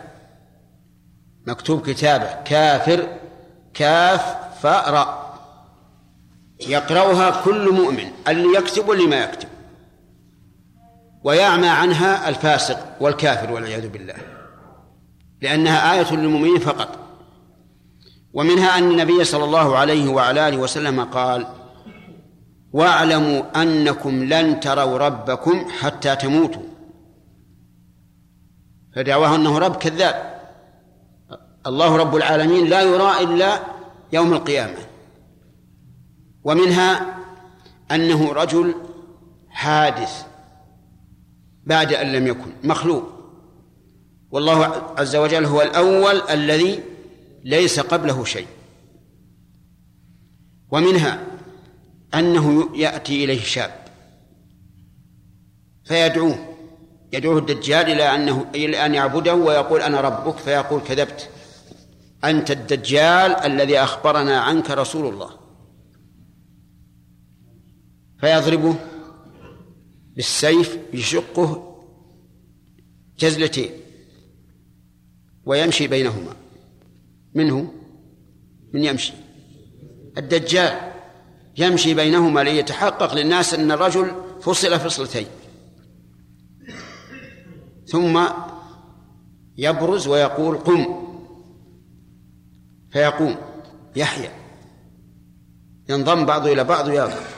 [1.47, 3.09] مكتوب كتابه كافر
[3.75, 5.23] كاف فاء
[6.61, 9.49] يقرأها كل مؤمن اللي يكتب واللي ما يكتب.
[11.25, 14.15] ويعمى عنها الفاسق والكافر والعياذ بالله.
[15.43, 16.99] لأنها آية للمؤمنين فقط.
[18.33, 21.47] ومنها أن النبي صلى الله عليه وعلى آله وسلم قال
[22.73, 26.63] واعلموا أنكم لن تروا ربكم حتى تموتوا.
[28.97, 30.41] فدعواه أنه رب كذاب.
[31.67, 33.61] الله رب العالمين لا يرى إلا
[34.13, 34.79] يوم القيامة.
[36.45, 37.17] ومنها
[37.91, 38.75] أنه رجل
[39.51, 40.27] حادث
[41.67, 43.03] بعد أن لم يكن مخلوق.
[44.31, 46.83] والله عز وجل هو الأول الذي
[47.45, 48.47] ليس قبله شيء.
[50.71, 51.27] ومنها
[52.15, 53.85] أنه يأتي إليه شاب
[55.85, 56.57] فيدعوه
[57.13, 61.31] يدعوه الدجال إلى أنه إلى أن يعبده ويقول أنا ربك فيقول كذبت.
[62.25, 65.31] أنت الدجال الذي أخبرنا عنك رسول الله.
[68.21, 68.75] فيضربه
[70.17, 71.79] بالسيف يشقه
[73.19, 73.71] جزلتين
[75.45, 76.42] ويمشي بينهما.
[77.35, 77.73] منه
[78.75, 79.13] من يمشي.
[80.19, 80.93] الدجال
[81.57, 84.11] يمشي بينهما ليتحقق للناس أن الرجل
[84.41, 85.27] فصل فصلتين.
[87.87, 88.27] ثم
[89.57, 90.87] يبرز ويقول قم.
[92.93, 93.37] فيقوم.
[93.97, 94.31] يحيى.
[95.89, 97.37] ينضم بعضه إلى بعض ويقف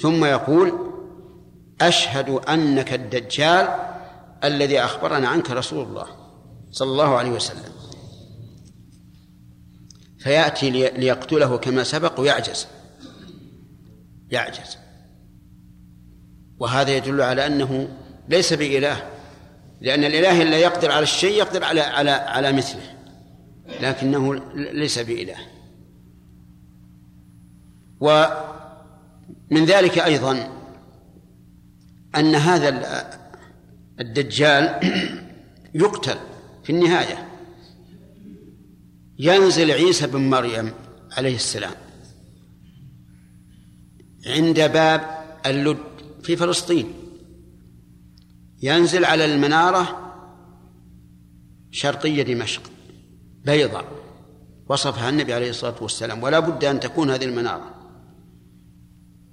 [0.00, 0.72] ثم يقول
[1.80, 3.68] أشهد أنك الدجال
[4.44, 6.06] الذي أخبرنا عنك رسول الله
[6.70, 7.79] صلى الله عليه وسلم.
[10.20, 12.66] فيأتي ليقتله كما سبق ويعجز.
[14.30, 14.78] يعجز.
[16.58, 17.88] وهذا يدل على أنه
[18.28, 19.10] ليس بإله
[19.80, 22.94] لأن الإله إلا يقدر على الشيء يقدر على على على مثله
[23.80, 25.36] لكنه ليس بإله.
[28.00, 28.24] و
[29.50, 30.48] من ذلك أيضا
[32.16, 32.68] أن هذا
[34.00, 34.80] الدجال
[35.74, 36.18] يقتل
[36.64, 37.29] في النهاية.
[39.22, 40.72] ينزل عيسى بن مريم
[41.12, 41.74] عليه السلام
[44.26, 45.00] عند باب
[45.46, 45.78] اللد
[46.22, 46.92] في فلسطين.
[48.62, 50.12] ينزل على المنارة
[51.70, 52.62] شرقية دمشق
[53.44, 53.84] بيضاء
[54.68, 57.74] وصفها النبي عليه الصلاة والسلام ولا بد أن تكون هذه المنارة.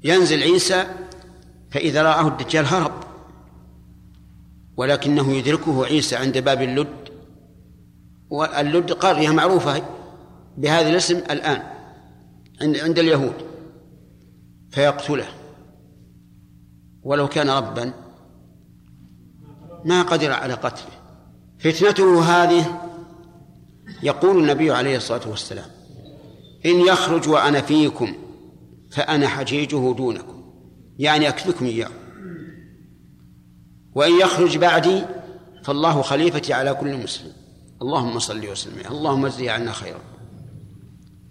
[0.04, 0.88] ينزل عيسى
[1.72, 3.04] فإذا رآه الدجال هرب
[4.78, 7.17] ولكنه يدركه عيسى عند باب اللد
[8.30, 9.84] واللد قرية معروفة
[10.58, 11.64] بهذا الاسم الآن
[12.62, 13.34] عند اليهود
[14.72, 15.28] فيقتله.
[17.04, 17.94] ولو كان ربا
[19.86, 20.92] ما قدر على قتله.
[21.60, 22.82] فتنته هذه
[24.04, 25.70] يقول النبي عليه الصلاة والسلام
[26.66, 28.14] إن يخرج وأنا فيكم
[28.92, 30.44] فأنا حجيجه دونكم.
[31.00, 31.90] يعني أكفكم إياه.
[33.96, 35.04] وإن يخرج بعدي
[35.64, 37.32] فالله خليفتي على كل مسلم.
[37.82, 38.80] اللهم صل وسلم.
[38.92, 40.00] اللهم اجزي عنا خيرا.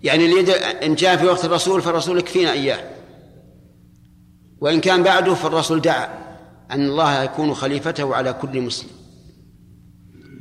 [0.03, 2.91] يعني اليد إن جاء في وقت الرسول فالرسول يكفينا إياه.
[4.61, 6.09] وإن كان بعده فالرسول دعا
[6.71, 8.91] أن الله يكون خليفته على كل مسلم.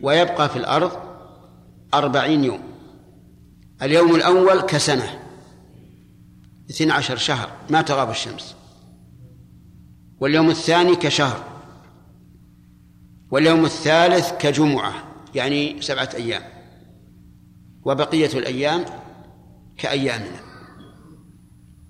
[0.02, 0.92] ويبقى في الأرض
[1.94, 2.60] أربعين يوم.
[3.82, 5.20] اليوم الأول كسنة.
[6.70, 7.52] اثنى عشر شهر.
[7.70, 8.56] ما تغاب الشمس.
[10.20, 11.44] واليوم الثاني كشهر.
[13.32, 15.15] واليوم الثالث كجمعة.
[15.36, 16.42] يعني سبعة أيام.
[17.86, 18.86] وبقية الأيام
[19.78, 20.40] كأيامنا.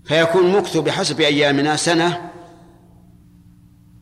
[0.03, 2.31] فيكون مكث بحسب أيامنا سنة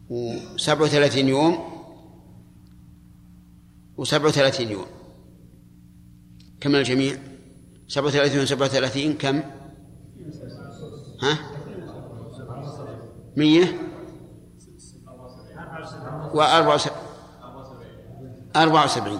[0.10, 1.74] وسبع وثلاثين يوم
[3.98, 4.86] وسبع وثلاثين يوم.
[6.62, 7.18] كم الجميع؟
[7.88, 9.44] سبع وثلاثين وسبع وثلاثين كم؟
[11.22, 11.38] ها؟
[13.38, 13.80] مية؟
[16.34, 16.80] وأربعة
[18.56, 19.20] أربعة وسبعين.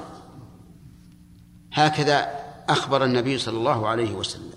[1.74, 4.54] هكذا أخبر النبي صلى الله عليه وسلم.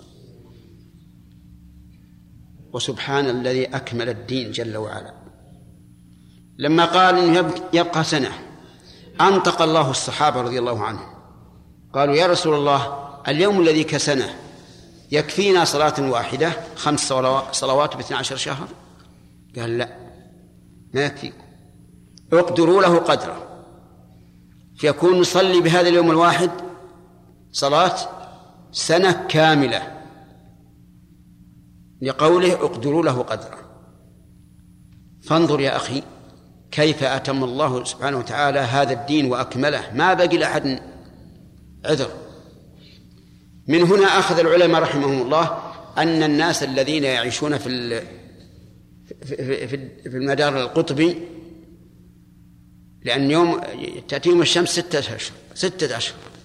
[2.73, 5.13] وسبحان الذي أكمل الدين جل وعلا.
[6.57, 8.31] لما قال إنه يبقى سنة
[9.21, 11.09] أنطق الله الصحابة رضي الله عنهم.
[11.93, 14.35] قالوا يا رسول الله اليوم الذي كسنة
[15.11, 17.13] يكفينا صلاة واحدة خمس
[17.51, 18.67] صلوات باثنى عشر شهر؟
[19.55, 19.97] قال لا
[20.93, 21.43] ما يكفيكم.
[22.33, 23.63] اقدروا له قدره
[24.77, 26.51] فيكون نصلي بهذا اليوم الواحد
[27.57, 27.95] صلاة
[28.71, 29.81] سنة كاملة.
[32.01, 33.57] لقوله اقدروا له قدره
[35.23, 36.03] فانظر يا أخي
[36.71, 39.93] كيف أتم الله سبحانه وتعالى هذا الدين وأكمله.
[39.93, 40.79] ما بقي لأحد
[41.85, 42.11] عذر.
[43.67, 45.57] من هنا أخذ العلماء رحمهم الله
[45.97, 48.01] أن الناس الذين يعيشون في
[49.25, 51.17] في المدار القطبي
[53.03, 53.61] لأن يوم
[54.07, 55.21] تأتيهم الشمس ستة أشهر
[55.53, 56.36] ستة أشهر.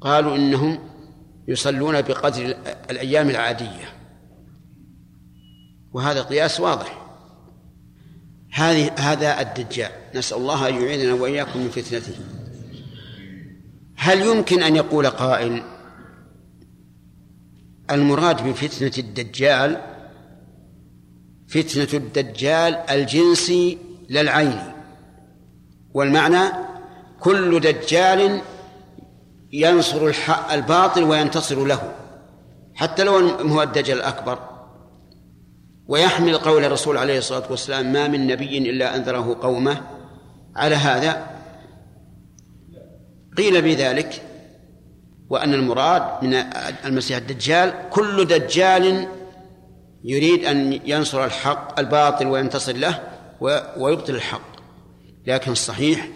[0.00, 0.78] قالوا إنهم
[1.48, 2.56] يصلون بقدر
[2.90, 3.88] الأيام العادية.
[5.92, 7.06] وهذا قياس واضح.
[8.52, 12.14] هذه هذا الدجال نسأل الله أن يعيذنا وإياكم من فتنته.
[13.96, 15.62] هل يمكن أن يقول قائل
[17.90, 19.80] المراد بفتنة الدجال
[21.48, 23.78] فتنة الدجال الجنسي
[24.10, 24.72] للعين؟
[25.94, 26.52] والمعنى
[27.20, 28.40] كل دجال
[29.52, 31.92] ينصر الحق الباطل وينتصر له
[32.74, 34.38] حتى لو هو الدجال الأكبر.
[35.88, 39.80] ويحمل قول الرسول عليه الصلاة والسلام ما من نبي إلا أنذره قومه.
[40.56, 41.26] على هذا
[43.36, 44.22] قيل بذلك
[45.30, 46.34] وأن المراد من
[46.84, 49.08] المسيح الدجال كل دجال
[50.04, 53.02] يريد أن ينصر الحق الباطل وينتصر له
[53.76, 54.56] ويبطل الحق.
[55.26, 56.08] لكن الصحيح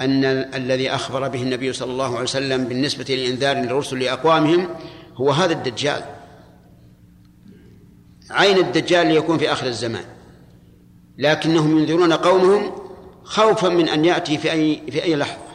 [0.00, 0.24] أن
[0.54, 4.68] الذي أخبر به النبي صلى الله عليه وسلم بالنسبة لإنذار الرسل لأقوامهم
[5.14, 6.02] هو هذا الدجال.
[8.30, 10.04] عين الدجال ليكون في آخر الزمان.
[11.18, 12.72] لكنهم ينذرون قومهم
[13.24, 15.46] خوفا من أن يأتي في أي في أي لحظة.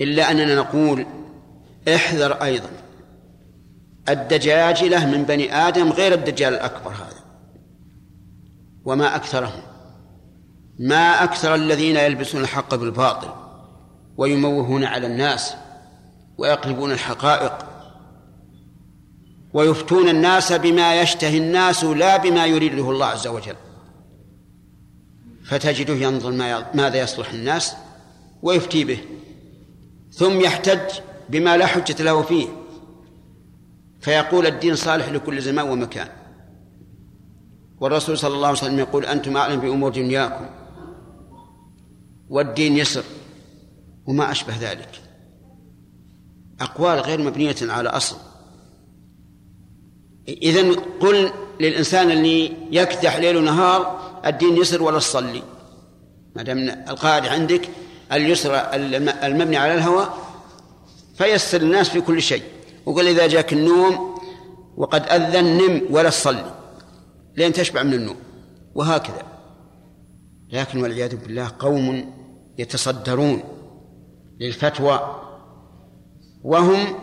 [0.00, 1.06] إلا أننا نقول
[1.94, 2.70] احذر أيضا.
[4.08, 7.24] الدجاجلة من بني آدم غير الدجال الأكبر هذا.
[8.84, 9.67] وما أكثرهم.
[10.78, 13.28] ما أكثر الذين يلبسون الحق بالباطل
[14.16, 15.54] ويموهون على الناس
[16.38, 17.66] ويقلبون الحقائق
[19.52, 23.56] ويفتون الناس بما يشتهي الناس لا بما يريده الله عز وجل.
[25.44, 26.30] فتجده ينظر
[26.74, 27.76] ماذا يصلح الناس
[28.42, 28.98] ويفتي به
[30.12, 32.48] ثم يحتج بما لا حجة له فيه.
[34.00, 36.08] فيقول الدين صالح لكل زمان ومكان.
[37.80, 40.46] والرسول صلى الله عليه وسلم يقول أنتم أعلم بأمور دنياكم.
[42.30, 43.04] والدين يسر
[44.06, 44.90] وما أشبه ذلك.
[46.60, 48.16] أقوال غير مبنية على أصل.
[50.28, 55.42] إذن قل للإنسان اللي يكدح ليل ونهار الدين يسر ولا تصلي؟
[56.36, 57.68] ما دام القاعدة عندك
[58.12, 58.54] اليسر
[59.24, 60.08] المبني على الهوى
[61.14, 62.42] فيسر الناس في كل شيء.
[62.86, 64.18] وقل إذا جاك النوم
[64.76, 66.54] وقد أذن نم ولا تصلي
[67.36, 68.16] لين تشبع من النوم
[68.74, 69.22] وهكذا.
[70.52, 72.17] لكن والعياذ بالله قوم
[72.58, 73.42] يتصدرون
[74.40, 75.24] للفتوى
[76.42, 76.98] وهم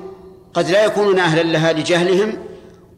[0.53, 2.37] قد لا يكونون أهلا لها لجهلهم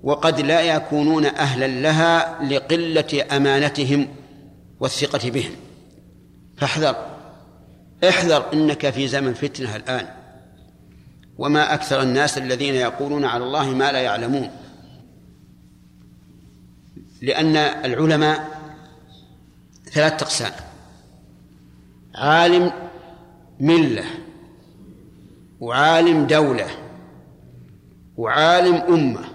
[0.04, 4.08] وقد لا يكونون أهلا لها لقلة أمانتهم
[4.80, 5.52] والثقة بهم.
[6.58, 6.96] فاحذر
[8.10, 10.08] احذر إنك في زمن فتنة الآن.
[11.38, 14.52] وما أكثر الناس الذين يقولون على الله ما لا يعلمون.
[17.22, 18.60] لأن العلماء
[19.92, 20.67] ثلاث أقسام.
[22.18, 22.72] عالم
[23.60, 24.04] ملة
[25.60, 26.68] وعالم دولة
[28.18, 29.26] وعالم أمة.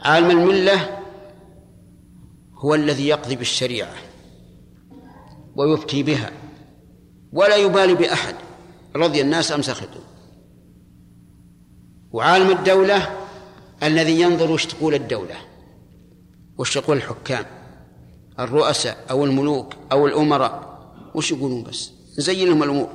[0.00, 1.02] عالم الملة
[2.54, 3.94] هو الذي يقضي بالشريعة
[5.56, 6.30] ويفتي بها
[7.32, 8.34] ولا يبالي بأحد
[8.96, 10.02] رضي الناس أم سخطوا.
[12.12, 13.26] وعالم الدولة
[13.82, 15.36] الذي ينظر وش تقول الدولة
[16.58, 17.44] وش تقول الحكام
[18.38, 20.75] الرؤساء أو الملوك أو الأمراء.
[21.16, 22.88] وش يقولون بس؟ نزين لهم الأمور.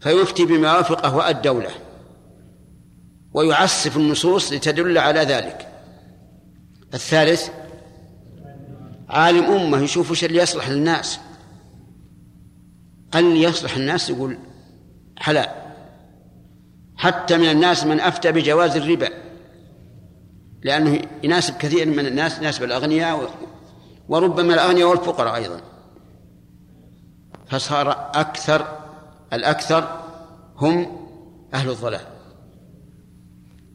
[0.00, 1.70] فيفتي بما وافق أهواء الدولة
[3.34, 5.68] ويعسف النصوص لتدل على ذلك.
[6.94, 7.48] الثالث
[9.08, 11.18] عالم أمة يشوف وش اللي يصلح للناس.
[13.14, 14.38] اللي يصلح الناس يقول
[15.16, 15.48] حلال.
[16.96, 19.08] حتى من الناس من أفتى بجواز الربا.
[20.62, 23.30] لأنه يناسب كثير من الناس يناسب الأغنياء
[24.08, 25.71] وربما الأغنياء والفقراء أيضا.
[27.52, 28.78] فصار أكثر
[29.32, 30.00] الأكثر
[30.56, 30.86] هم
[31.54, 32.06] أهل الضلال.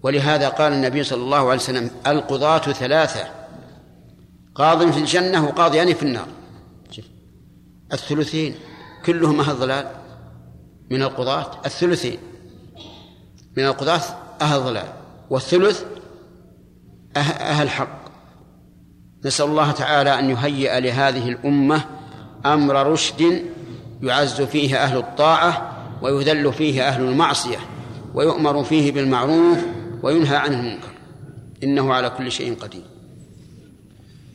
[0.04, 3.28] ولهذا قال النبي صلى الله عليه وسلم القضاة ثلاثة
[4.56, 6.28] قاض في الجنة وقاضيان في النار.
[7.94, 8.56] الثلثين
[9.06, 9.88] كلهم أهل ضلال.
[10.92, 12.20] من القضاة الثلثين
[13.58, 14.02] من القضاة
[14.42, 14.88] أهل ضلال.
[15.30, 15.84] والثلث
[17.18, 18.08] أهل حق.
[19.26, 21.82] نسأل الله تعالى أن يهيئ لهذه الأمة
[22.46, 23.46] أمر رشد
[24.02, 25.72] يعز فيه أهل الطاعة
[26.02, 27.58] ويذل فيه أهل المعصية
[28.14, 29.58] ويؤمر فيه بالمعروف
[30.04, 30.92] وينهى عن المنكر.
[31.64, 32.84] إنه على كل شيء قدير.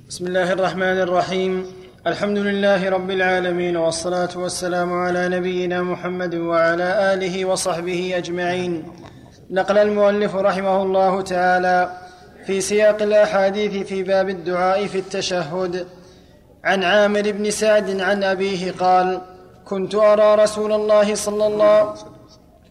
[0.08, 1.66] بسم الله الرحمن الرحيم.
[2.06, 8.84] الحمد لله رب العالمين والصلاة والسلام على نبينا محمد وعلى آله وصحبه أجمعين.
[9.50, 12.00] نقل المؤلف رحمه الله تعالى
[12.46, 15.86] في سياق الأحاديث في باب الدعاء في التشهد.
[16.64, 19.20] عن عامر بن سعد عن أبيه قال
[19.64, 21.94] كنت أرى رسول الله صلى الله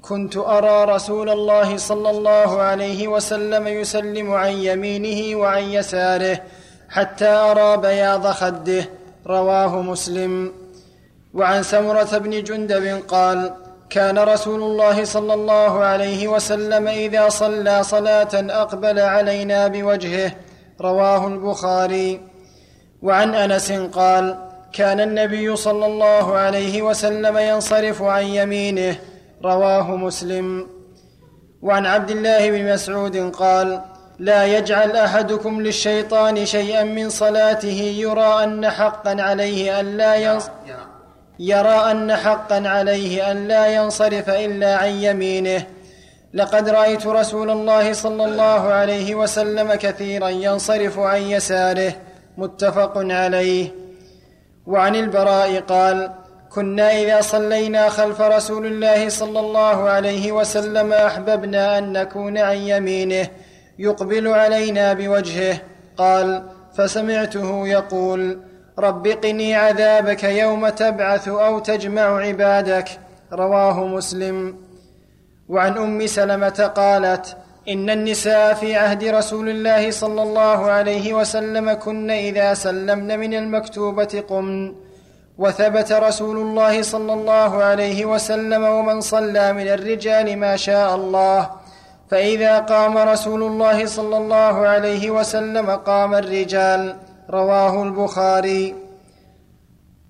[0.02, 6.42] كنت أرى رسول الله صلى الله عليه وسلم يسلم عن يمينه وعن يساره
[6.90, 8.90] حتى أرى بياض خده.
[9.28, 10.54] رواه مسلم.
[11.34, 13.54] وعن سمرة بن جندب قال
[13.90, 20.32] كان رسول الله صلى الله عليه وسلم إذا صلى صلاة أقبل علينا بوجهه.
[20.82, 22.22] رواه البخاري.
[23.02, 28.96] وعن أنس قال كان النبي صلى الله عليه وسلم ينصرف عن يمينه
[29.44, 30.68] رواه مسلم.
[31.62, 33.82] وعن عبد الله بن مسعود قال
[34.20, 40.50] لا يجعل أحدكم للشيطان شيئا من صلاته يرى أن حقا عليه أن لا ينص
[41.40, 45.66] يرى أن حقا عليه أن لا ينصرف إلا عن يمينه.
[46.34, 51.94] لقد رأيت رسول الله صلى الله عليه وسلم كثيرا ينصرف عن يساره.
[52.38, 53.81] متفق عليه.
[54.68, 56.12] وعن البراء قال
[56.50, 63.28] كنا إذا صلينا خلف رسول الله صلى الله عليه وسلم أحببنا أن نكون عن يمينه
[63.80, 65.58] يقبل علينا بوجهه.
[65.98, 66.44] قال
[66.78, 68.40] فسمعته يقول
[68.80, 72.90] رب قني عذابك يوم تبعث أو تجمع عبادك.
[73.34, 74.58] رواه مسلم.
[75.50, 77.38] وعن أم سلمة قالت
[77.70, 84.24] إن النساء في عهد رسول الله صلى الله عليه وسلم كن إذا سلمن من المكتوبة
[84.30, 84.76] قمن
[85.38, 91.50] وثبت رسول الله صلى الله عليه وسلم ومن صلى من الرجال ما شاء الله.
[92.10, 96.96] فإذا قام رسول الله صلى الله عليه وسلم قام الرجال.
[97.30, 98.76] رواه البخاري.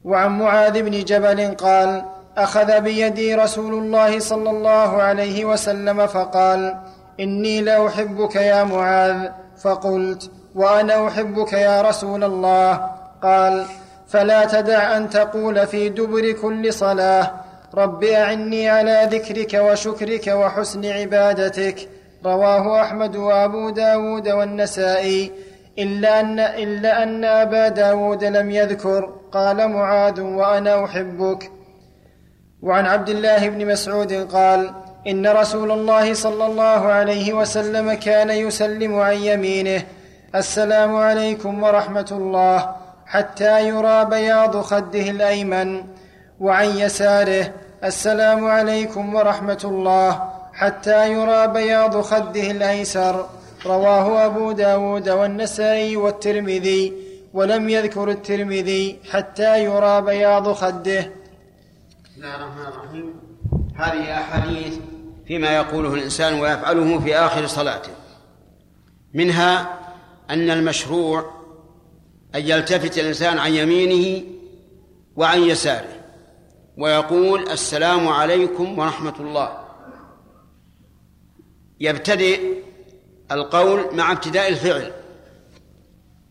[0.04, 2.04] وعن معاذ بن جبل قال
[2.38, 6.78] أخذ بيدي رسول الله صلى الله عليه وسلم فقال
[7.22, 9.30] إني لأحبك يا معاذ.
[9.62, 12.90] فقلت وأنا أحبك يا رسول الله.
[13.24, 13.66] قال
[14.08, 17.32] فلا تدع أن تقول في دبر كل صلاة.
[17.76, 21.90] رب أعني على ذكرك وشكرك وحسن عبادتك.
[22.26, 25.32] رواه أحمد وأبو داود والنسائي.
[25.80, 29.14] إلا أن, إلا أن أبا داود لم يذكر.
[29.32, 31.52] قال معاذ وأنا أحبك.
[32.62, 34.72] وعن عبد الله بن مسعود قال
[35.08, 39.84] إن رسول الله صلى الله عليه وسلم كان يسلم عن يمينه.
[40.36, 42.76] السلام عليكم ورحمة الله.
[43.06, 45.84] حتى يرى بياض خده الأيمن
[46.40, 47.54] وعن يساره.
[47.84, 50.30] السلام عليكم ورحمة الله.
[50.54, 53.26] حتى يرى بياض خده الأيسر.
[53.66, 56.94] رواه أبو داود والنسائي والترمذي
[57.34, 61.02] ولم يذكر الترمذي حتى يرى بياض خده.
[61.02, 63.14] بسم الله الرحمن الرحيم.
[63.76, 64.74] هذه أحاديث
[65.32, 67.92] فيما يقوله الإنسان ويفعله في آخر صلاته.
[69.14, 69.80] منها
[70.30, 71.32] أن المشروع
[72.36, 74.24] أن يلتفت الإنسان عن يمينه
[75.16, 76.00] وعن يساره
[76.78, 79.58] ويقول السلام عليكم ورحمة الله.
[81.80, 82.42] يبتدئ
[83.32, 84.94] القول مع ابتداء الفعل.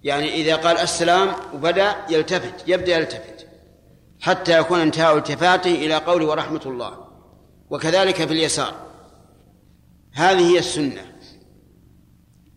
[0.02, 3.46] يعني إذا قال السلام وبدأ يلتفت يبدأ يلتفت
[4.20, 6.98] حتى يكون انتهاء التفاته إلى قوله ورحمة الله
[7.70, 8.89] وكذلك في اليسار.
[10.12, 11.02] هذه هي السنة.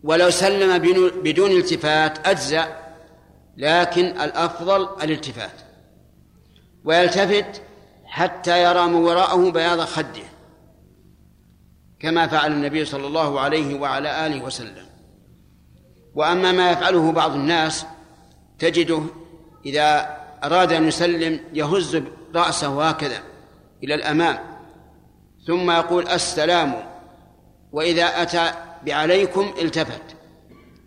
[0.02, 0.78] ولو سلم
[1.22, 2.76] بدون التفات أجزأ
[3.56, 5.60] لكن الأفضل الالتفات.
[6.84, 7.62] ويلتفت
[8.04, 10.24] حتى يرى من وراءه بياض خده
[12.00, 14.86] كما فعل النبي صلى الله عليه وعلى آله وسلم.
[16.14, 17.86] وأما ما يفعله بعض الناس
[18.58, 19.02] تجده
[19.66, 22.02] إذا أراد أن يسلم يهز
[22.34, 23.22] رأسه هكذا
[23.84, 24.38] إلى الأمام
[25.46, 26.74] ثم يقول السلام
[27.74, 28.52] وإذا أتى
[28.86, 30.02] بعليكم التفت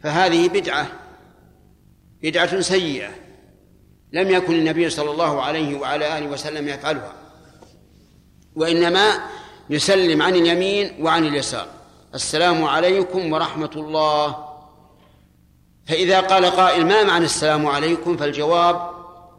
[0.03, 0.87] فهذه بدعة
[2.23, 3.09] بدعة سيئة
[4.13, 7.13] لم يكن النبي صلى الله عليه وعلى آله وسلم يفعلها
[8.55, 9.19] وإنما
[9.69, 11.67] يسلم عن اليمين وعن اليسار.
[12.13, 14.47] السلام عليكم ورحمة الله.
[15.87, 18.89] فإذا قال قائل ما معنى السلام عليكم؟ فالجواب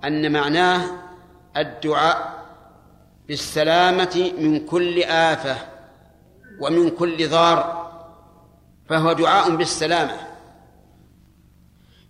[0.04, 0.90] أن معناه
[1.56, 2.44] الدعاء
[3.28, 5.77] بالسلامة من كل آفة.
[6.60, 7.88] ومن كل ضار
[8.88, 10.16] فهو دعاء بالسلامة.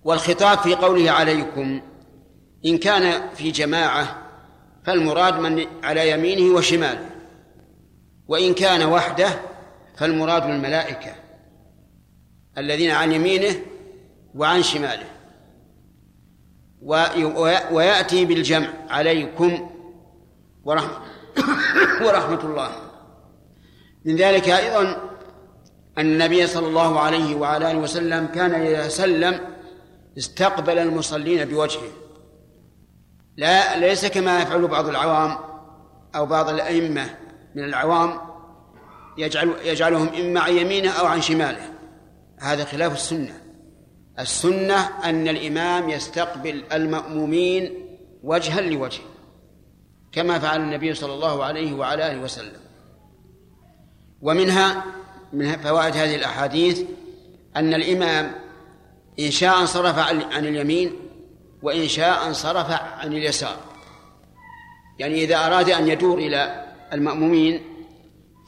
[0.05, 1.81] والخطاب في قوله عليكم
[2.67, 4.23] إن كان في جماعة
[4.85, 7.11] فالمراد من على يمينه وشماله.
[8.29, 9.29] وإن كان وحده
[9.97, 11.15] فالمراد الملائكة
[12.59, 13.55] الذين عن يمينه
[14.35, 15.07] وعن شماله.
[17.71, 19.71] ويأتي بالجمع عليكم
[20.65, 21.01] ورحمة,
[22.07, 22.88] ورحمة الله.
[24.05, 24.83] من ذلك أيضا
[25.99, 29.41] أن النبي صلى الله عليه وعلى آله وسلم كان إذا سلم
[30.19, 31.91] استقبل المصلين بوجهه.
[33.37, 35.39] لا ليس كما يفعل بعض العوام
[36.17, 37.11] أو بعض الأئمة
[37.55, 38.21] من العوام
[39.19, 41.73] يجعل يجعلهم إما عن يمينه أو عن شماله.
[42.39, 43.35] هذا خلاف السنة.
[44.19, 47.87] السنة أن الإمام يستقبل المأمومين
[48.23, 49.03] وجها لوجه
[50.13, 52.68] كما فعل النبي صلى الله عليه وعلى آله وسلم.
[54.23, 54.85] ومنها
[55.33, 56.83] من فوائد هذه الأحاديث
[57.57, 58.33] أن الإمام
[59.21, 59.99] إن شاء انصرف
[60.33, 60.93] عن اليمين
[61.63, 63.57] وإن شاء انصرف عن اليسار.
[64.99, 67.63] يعني إذا أراد أن يدور إلى المأمومين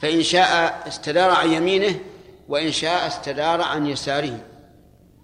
[0.01, 1.99] فإن شاء استدار عن يمينه
[2.47, 4.39] وإن شاء استدار عن يساره.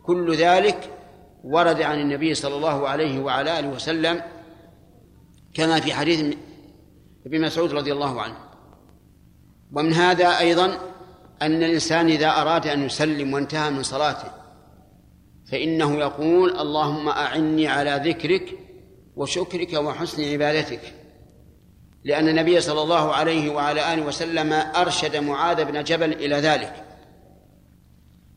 [0.03, 0.89] كل ذلك
[1.43, 4.21] ورد عن النبي صلى الله عليه وعلى آله وسلم
[5.53, 6.35] كما في حديث
[7.25, 8.46] ابن مسعود رضي الله عنه.
[9.73, 10.65] ومن هذا أيضا
[11.41, 14.31] أن الإنسان إذا أراد أن يسلم وانتهى من صلاته
[15.51, 18.59] فإنه يقول اللهم أعني على ذكرك
[19.15, 20.93] وشكرك وحسن عبادتك.
[22.03, 26.83] لأن النبي صلى الله عليه وعلى آله وسلم أرشد معاذ بن جبل إلى ذلك.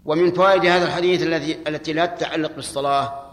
[0.04, 3.32] ومن فوائد هذا الحديث الذي التي لا تتعلق بالصلاة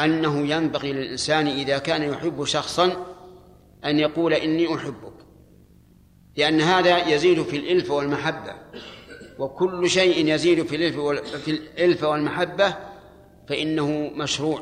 [0.00, 3.06] أنه ينبغي للإنسان إذا كان يحب شخصا
[3.84, 5.25] أن يقول إني أحبك.
[6.36, 8.54] لأن هذا يزيد في الإلف والمحبة.
[9.38, 10.96] وكل شيء يزيد في الإلف
[11.44, 12.74] في الإلف والمحبة
[13.48, 14.60] فإنه مشروع.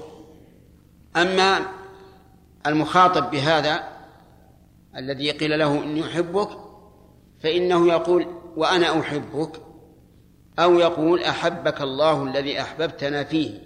[1.16, 1.66] أما
[2.66, 3.88] المخاطب بهذا
[4.96, 6.48] الذي قيل له إني أحبك
[7.40, 8.26] فإنه يقول
[8.56, 9.60] وأنا أحبك
[10.58, 13.60] أو يقول أحبك الله الذي أحببتنا فيه.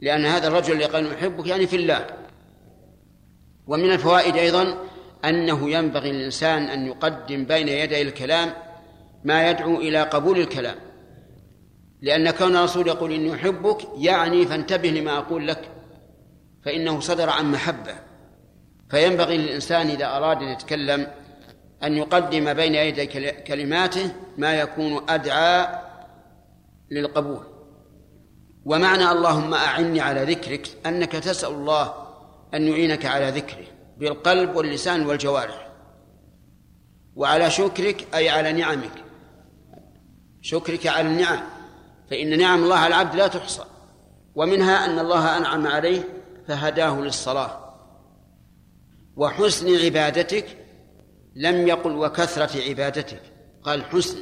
[0.00, 2.06] لأن هذا الرجل اللي قال أحبك يعني في الله.
[3.66, 4.78] ومن الفوائد أيضا
[5.28, 8.50] أنه ينبغي للإنسان أن يقدم بين يدي الكلام
[9.24, 10.76] ما يدعو إلى قبول الكلام.
[12.02, 15.68] لأن كون الرسول يقول إني أحبك يعني فانتبه لما أقول لك
[16.64, 17.94] فإنه صدر عن محبة.
[18.90, 21.06] فينبغي للإنسان إذا أراد أن يتكلم
[21.82, 25.68] أن يقدم بين يدي كلماته ما يكون أدعى
[26.90, 27.46] للقبول.
[28.64, 31.94] ومعنى اللهم أعني على ذكرك أنك تسأل الله
[32.54, 33.73] أن يعينك على ذكره.
[33.98, 35.68] بالقلب واللسان والجوارح.
[37.16, 39.04] وعلى شكرك أي على نعمك.
[40.42, 41.40] شكرك على النعم.
[42.10, 43.64] فإن نعم الله على العبد لا تحصى.
[44.34, 46.08] ومنها أن الله أنعم عليه
[46.48, 47.74] فهداه للصلاة.
[49.16, 50.46] وحسن عبادتك
[51.34, 53.22] لم يقل وكثرة عبادتك.
[53.62, 54.18] قال حسن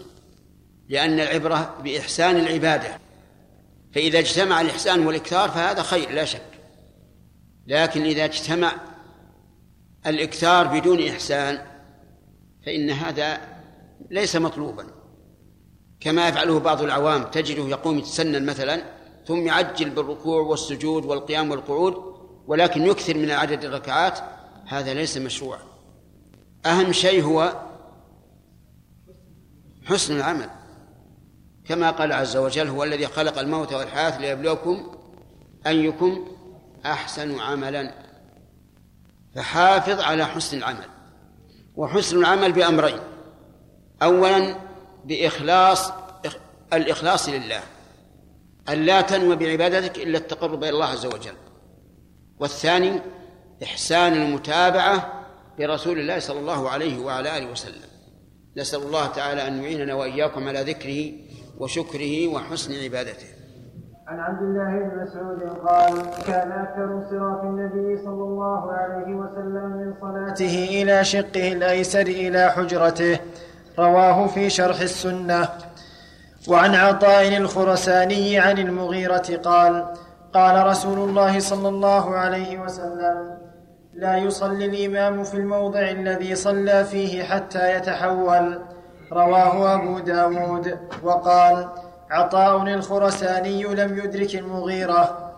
[0.88, 2.98] لأن العبرة بإحسان العبادة.
[3.94, 6.42] فإذا اجتمع الإحسان والإكثار فهذا خير لا شك.
[7.66, 8.72] لكن إذا اجتمع
[10.06, 11.58] الإكثار بدون إحسان
[12.66, 13.40] فإن هذا
[14.10, 14.86] ليس مطلوبا.
[16.00, 18.82] كما يفعله بعض العوام تجده يقوم يتسنن مثلا
[19.26, 21.94] ثم يعجل بالركوع والسجود والقيام والقعود
[22.46, 24.18] ولكن يكثر من عدد الركعات
[24.66, 25.60] هذا ليس مشروعا
[26.66, 27.62] أهم شيء هو
[29.84, 30.50] حسن العمل.
[31.64, 34.96] كما قال عز وجل هو الذي خلق الموت والحياة ليبلوكم
[35.66, 36.26] أيكم
[36.86, 38.11] أحسن عملا.
[39.34, 40.88] فحافظ على حسن العمل.
[41.76, 43.00] وحسن العمل بأمرين.
[44.02, 44.56] أولا
[45.04, 45.92] بإخلاص
[46.72, 47.60] الإخلاص لله.
[48.68, 51.34] أن لا تنوي بعبادتك إلا التقرب إلى الله عز وجل.
[52.40, 53.00] والثاني
[53.62, 55.24] إحسان المتابعة
[55.58, 57.88] برسول الله صلى الله عليه وعلى آله وسلم.
[58.56, 61.12] نسأل الله تعالى أن يعيننا وإياكم على ذكره
[61.58, 63.26] وشكره وحسن عبادته.
[64.12, 65.92] عن عبد الله بن مسعود قال
[66.26, 73.18] كان أكثر انصراف النبي صلى الله عليه وسلم من صلاته إلى شقه الأيسر إلى حجرته.
[73.78, 75.48] رواه في شرح السنة.
[76.48, 79.86] وعن عطاء الخرساني عن المغيرة قال
[80.34, 83.38] قال رسول الله صلى الله عليه وسلم
[83.94, 88.58] لا يصلي الإمام في الموضع الذي صلى فيه حتى يتحول.
[89.12, 90.78] رواه أبو داود.
[91.02, 91.68] وقال
[92.12, 95.34] عطاء الخرساني لم يدرك المغيرة.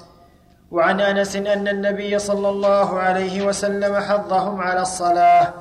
[0.71, 5.55] وعن أنس أن النبي صلى الله عليه وسلم حضهم على الصلاة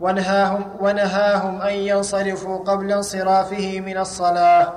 [0.00, 4.72] ونهاهم, ونهاهم أن ينصرفوا قبل انصرافه من الصلاة.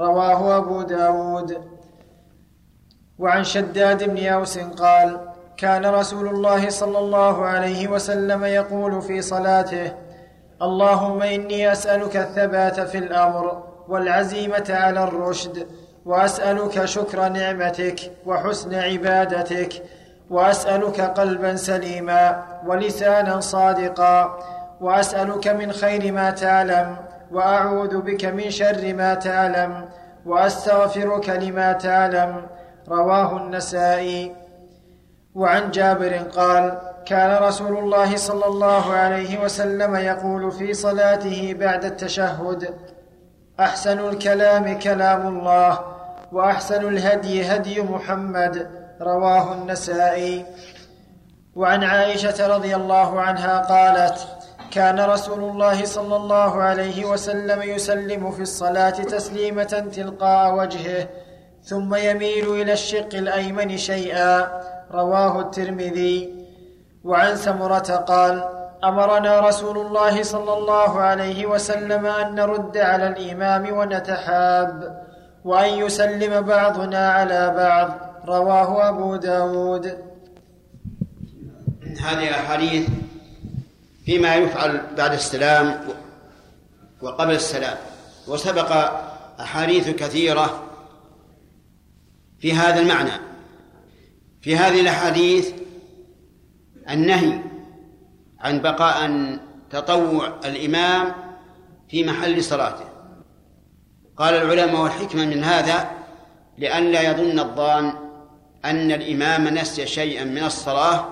[0.00, 1.62] رواه أبو داود.
[3.18, 5.20] وعن شداد بن أوس قال
[5.56, 9.92] كان رسول الله صلى الله عليه وسلم يقول في صلاته
[10.62, 13.65] اللهم إني أسألك الثبات في الأمر.
[13.88, 15.66] والعزيمة على الرشد
[16.06, 19.82] وأسألك شكر نعمتك وحسن عبادتك
[20.30, 24.38] وأسألك قلبا سليما ولسانا صادقا
[24.80, 26.96] وأسألك من خير ما تعلم
[27.32, 29.88] وأعوذ بك من شر ما تعلم
[30.26, 32.46] وأستغفرك لما تعلم
[32.88, 34.46] رواه النسائي.
[35.34, 42.74] وعن جابر قال كان رسول الله صلى الله عليه وسلم يقول في صلاته بعد التشهد
[43.60, 45.80] أحسن الكلام كلام الله
[46.32, 48.70] وأحسن الهدي هدي محمد
[49.00, 50.44] رواه النسائي.
[51.56, 54.28] وعن عائشة رضي الله عنها قالت
[54.70, 61.08] كان رسول الله صلى الله عليه وسلم يسلم في الصلاة تسليمة تلقاء وجهه
[61.64, 64.60] ثم يميل إلى الشق الأيمن شيئا
[64.92, 66.46] رواه الترمذي.
[67.04, 75.04] وعن سمرة قال أمرنا رسول الله صلى الله عليه وسلم أن نرد على الإمام ونتحاب
[75.44, 77.88] وأن يسلم بعضنا على بعض.
[78.28, 79.86] رواه أبو داود.
[82.00, 82.88] هذه أحاديث
[84.04, 85.80] فيما يفعل بعد السلام
[87.02, 87.76] وقبل السلام.
[88.28, 88.72] وسبق
[89.40, 90.62] أحاديث كثيرة
[92.38, 93.12] في هذا المعنى.
[94.40, 95.52] في هذه الأحاديث
[96.90, 97.45] النهي
[98.46, 99.10] عن بقاء
[99.70, 101.12] تطوع الإمام
[101.88, 102.84] في محل صلاته.
[104.16, 105.90] قال العلماء والحكمة من هذا
[106.58, 107.92] لئلا يظن الظان
[108.64, 111.08] أن الإمام نسي شيئا من الصلاة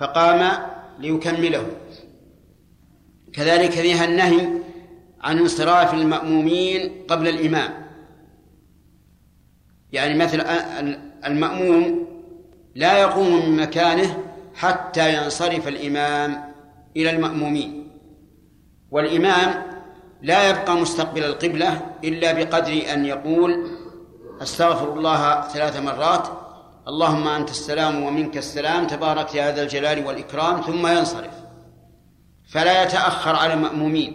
[0.00, 0.50] فقام
[0.98, 1.66] ليكمله.
[3.32, 4.48] كذلك فيها النهي
[5.20, 7.70] عن انصراف المأمومين قبل الإمام.
[9.92, 10.40] يعني مثل
[11.26, 12.06] المأموم
[12.74, 14.18] لا يقوم من مكانه
[14.54, 16.53] حتى ينصرف الإمام
[16.96, 17.90] إلى المأمومين.
[18.90, 19.74] والإمام
[20.22, 23.70] لا يبقى مستقبل القبلة إلا بقدر أن يقول
[24.42, 26.28] أستغفر الله ثلاث مرات
[26.88, 31.34] اللهم أنت السلام ومنك السلام تبارك يا ذا الجلال والإكرام ثم ينصرف.
[32.48, 34.14] فلا يتأخر على المأمومين.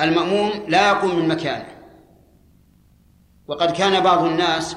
[0.00, 1.68] المأموم لا يقوم من مكانه.
[3.48, 4.76] وقد كان بعض الناس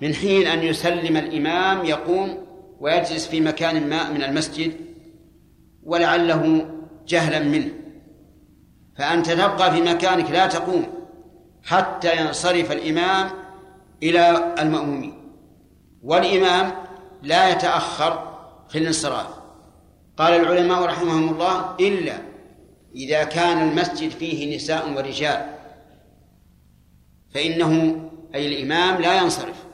[0.00, 2.46] من حين أن يسلم الإمام يقوم
[2.80, 4.89] ويجلس في مكان ما من المسجد
[5.84, 6.70] ولعله
[7.06, 7.70] جهلا منه.
[8.98, 10.86] فأنت تبقى في مكانك لا تقوم
[11.64, 13.30] حتى ينصرف الإمام
[14.02, 15.32] إلى المأمومين.
[16.02, 16.72] والإمام
[17.22, 18.36] لا يتأخر
[18.68, 19.26] في الانصراف.
[20.16, 22.18] قال العلماء رحمهم الله إلا
[22.94, 25.46] إذا كان المسجد فيه نساء ورجال
[27.34, 28.00] فإنه
[28.34, 29.64] أي الإمام لا ينصرف.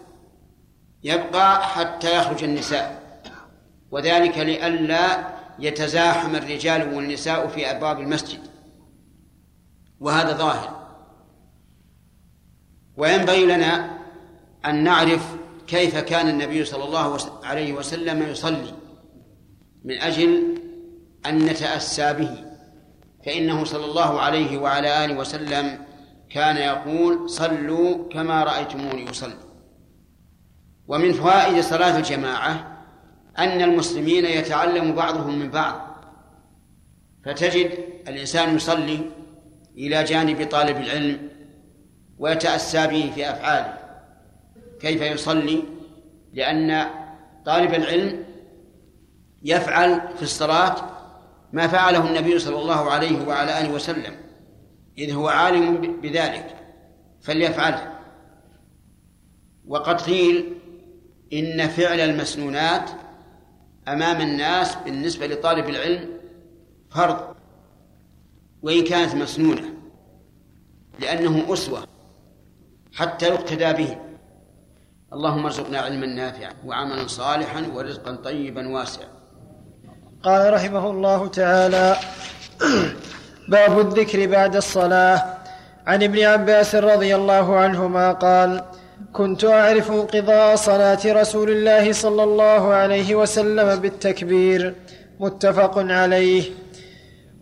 [1.05, 3.03] يبقى حتى يخرج النساء.
[3.91, 8.41] وذلك لئلا يتزاحم الرجال والنساء في أبواب المسجد.
[10.01, 10.87] وهذا ظاهر.
[12.97, 13.99] وينبغي لنا
[14.67, 18.75] أن نعرف كيف كان النبي صلى الله عليه وسلم يصلي
[19.85, 20.59] من أجل
[21.27, 22.45] أن نتأسى به.
[23.27, 25.87] فإنه صلى الله عليه وعلى آله وسلم
[26.31, 29.39] كان يقول صلوا كما رأيتموني أصلي.
[30.89, 32.76] ومن فوائد صلاة الجماعة
[33.39, 35.97] أن المسلمين يتعلم بعضهم من بعض.
[37.25, 37.71] فتجد
[38.09, 39.01] الإنسان يصلي
[39.77, 41.29] إلى جانب طالب العلم
[42.19, 43.79] ويتأسى به في أفعاله.
[44.81, 45.63] كيف يصلي؟
[46.33, 46.87] لأن
[47.47, 48.25] طالب العلم
[49.43, 50.77] يفعل في الصلاة
[51.53, 54.17] ما فعله النبي صلى الله عليه وعلى آله وسلم.
[54.99, 56.57] إذ هو عالم بذلك
[57.21, 57.93] فليفعله.
[59.67, 60.53] وقد قيل
[61.33, 62.91] إن فعل المسنونات
[63.89, 66.09] أمام الناس بالنسبة لطالب العلم
[66.91, 67.37] فرض
[68.63, 69.65] وإن كانت مسنونة
[71.01, 71.87] لأنه أسوة
[72.95, 73.97] حتى يقتدى به.
[75.13, 79.07] اللهم ارزقنا علما نافعا وعملا صالحا ورزقا طيبا واسعا.
[80.23, 81.97] قال رحمه الله تعالى
[83.49, 85.37] باب الذكر بعد الصلاة.
[85.87, 88.65] عن ابن عباس رضي الله عنهما قال
[89.17, 94.75] كنت أعرف انقضاء صلاة رسول الله صلى الله عليه وسلم بالتكبير
[95.21, 96.43] متفق عليه.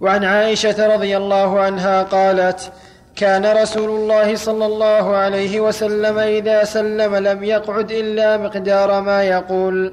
[0.01, 2.73] وعن عائشة رضي الله عنها قالت
[3.17, 9.93] كان رسول الله صلى الله عليه وسلم إذا سلم لم يقعد إلا مقدار ما يقول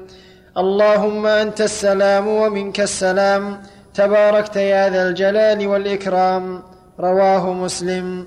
[0.56, 3.62] اللهم أنت السلام ومنك السلام
[3.94, 6.62] تباركت يا ذا الجلال والإكرام.
[7.00, 8.26] رواه مسلم.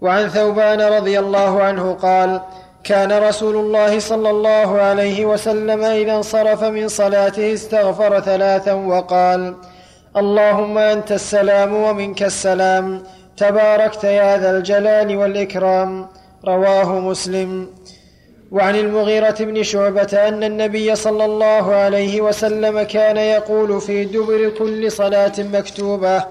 [0.00, 2.40] وعن ثوبان رضي الله عنه قال
[2.84, 9.54] كان رسول الله صلى الله عليه وسلم إذا انصرف من صلاته استغفر ثلاثا وقال
[10.16, 13.02] اللهم أنت السلام ومنك السلام
[13.36, 16.06] تباركت يا ذا الجلال والإكرام.
[16.44, 17.68] رواه مسلم.
[18.52, 24.92] وعن المغيرة بن شعبة أن النبي صلى الله عليه وسلم كان يقول في دبر كل
[24.92, 26.24] صلاة مكتوبة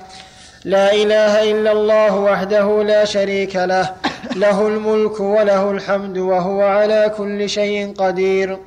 [0.65, 3.89] لا إله إلا الله وحده لا شريك له
[4.35, 8.57] له الملك وله الحمد وهو على كل شيء قدير.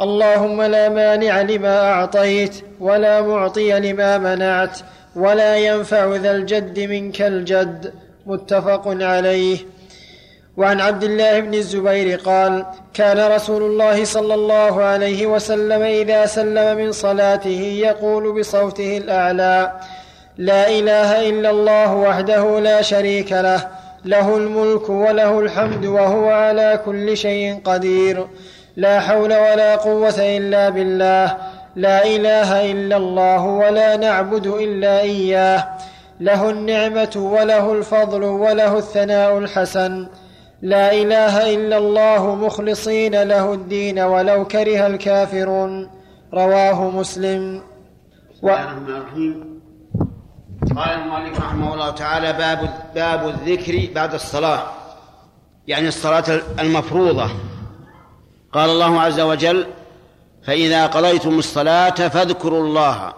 [0.00, 4.78] اللهم لا مانع لما أعطيت ولا معطي لما منعت
[5.16, 7.92] ولا ينفع ذا الجد منك الجد.
[8.26, 9.58] متفق عليه.
[10.56, 16.76] وعن عبد الله بن الزبير قال كان رسول الله صلى الله عليه وسلم إذا سلم
[16.76, 19.72] من صلاته يقول بصوته الأعلى
[20.36, 23.75] لا إله إلا الله وحده لا شريك له.
[24.06, 28.26] له الملك وله الحمد وهو على كل شيء قدير.
[28.76, 31.36] لا حول ولا قوة إلا بالله.
[31.76, 35.68] لا إله إلا الله ولا نعبد إلا إياه.
[36.20, 40.06] له النعمة وله الفضل وله الثناء الحسن.
[40.62, 45.90] لا إله إلا الله مخلصين له الدين ولو كره الكافرون.
[46.34, 47.62] رواه مسلم.
[48.42, 48.48] و...
[48.48, 49.55] الرحمن الرحيم.
[50.74, 54.62] قال المؤلف رحمه الله تعالى باب باب الذكر بعد الصلاة.
[55.66, 57.30] يعني الصلاة المفروضة.
[58.52, 59.66] قال الله عز وجل
[60.46, 63.12] فإذا قضيتم الصلاة فاذكروا الله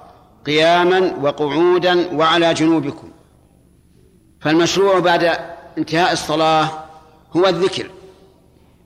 [0.47, 3.11] قياما وقعودا وعلى جنوبكم.
[4.41, 5.39] فالمشروع بعد
[5.79, 6.69] انتهاء الصلاة
[7.37, 7.91] هو الذكر.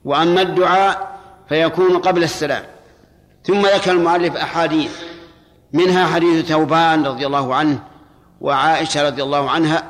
[0.05, 1.19] وأما الدعاء
[1.49, 2.63] فيكون قبل السلام.
[3.43, 5.01] ثم ذكر المؤلف أحاديث.
[5.73, 7.92] منها حديث ثوبان رضي الله عنه
[8.43, 9.83] وعائشة رضي الله عنها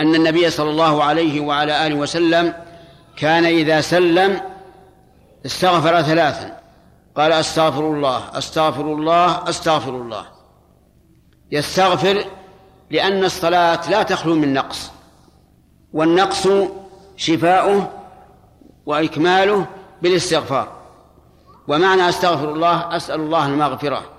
[0.00, 2.54] أن النبي صلى الله عليه وعلى آله وسلم
[3.16, 4.40] كان إذا سلم
[5.46, 6.58] استغفر ثلاثا.
[7.16, 10.24] قال أستغفر الله أستغفر الله أستغفر الله.
[11.50, 12.24] يستغفر
[12.90, 14.90] لأن الصلاة لا تخلو من نقص
[15.92, 16.48] والنقص
[17.16, 17.90] شفاؤه
[18.86, 19.66] وإكماله
[20.02, 20.68] بالاستغفار.
[21.68, 24.17] ومعنى أستغفر الله أسأل الله المغفرة.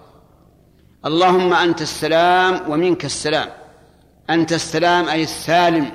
[1.06, 3.50] اللهم أنت السلام ومنك السلام.
[4.30, 5.92] أنت السلام أي السالم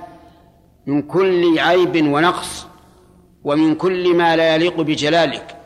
[0.87, 2.67] من كل عيب ونقص
[3.45, 5.57] ومن كل ما لا يليق بجلالك.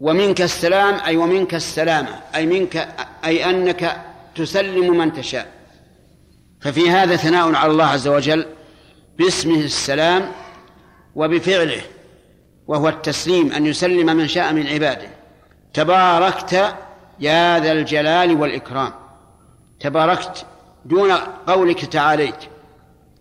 [0.00, 2.20] ومنك السلام أي ومنك السلامة.
[2.34, 2.88] أي منك
[3.24, 3.96] أي أنك
[4.36, 5.48] تسلم من تشاء.
[6.60, 8.46] ففي هذا ثناء على الله عز وجل
[9.18, 10.32] باسمه السلام
[11.14, 11.82] وبفعله
[12.66, 15.08] وهو التسليم أن يسلم من شاء من عباده.
[15.74, 16.74] تباركت
[17.20, 18.92] يا ذا الجلال والإكرام.
[19.80, 20.46] تباركت
[20.84, 21.12] دون
[21.46, 22.36] قولك تعاليت.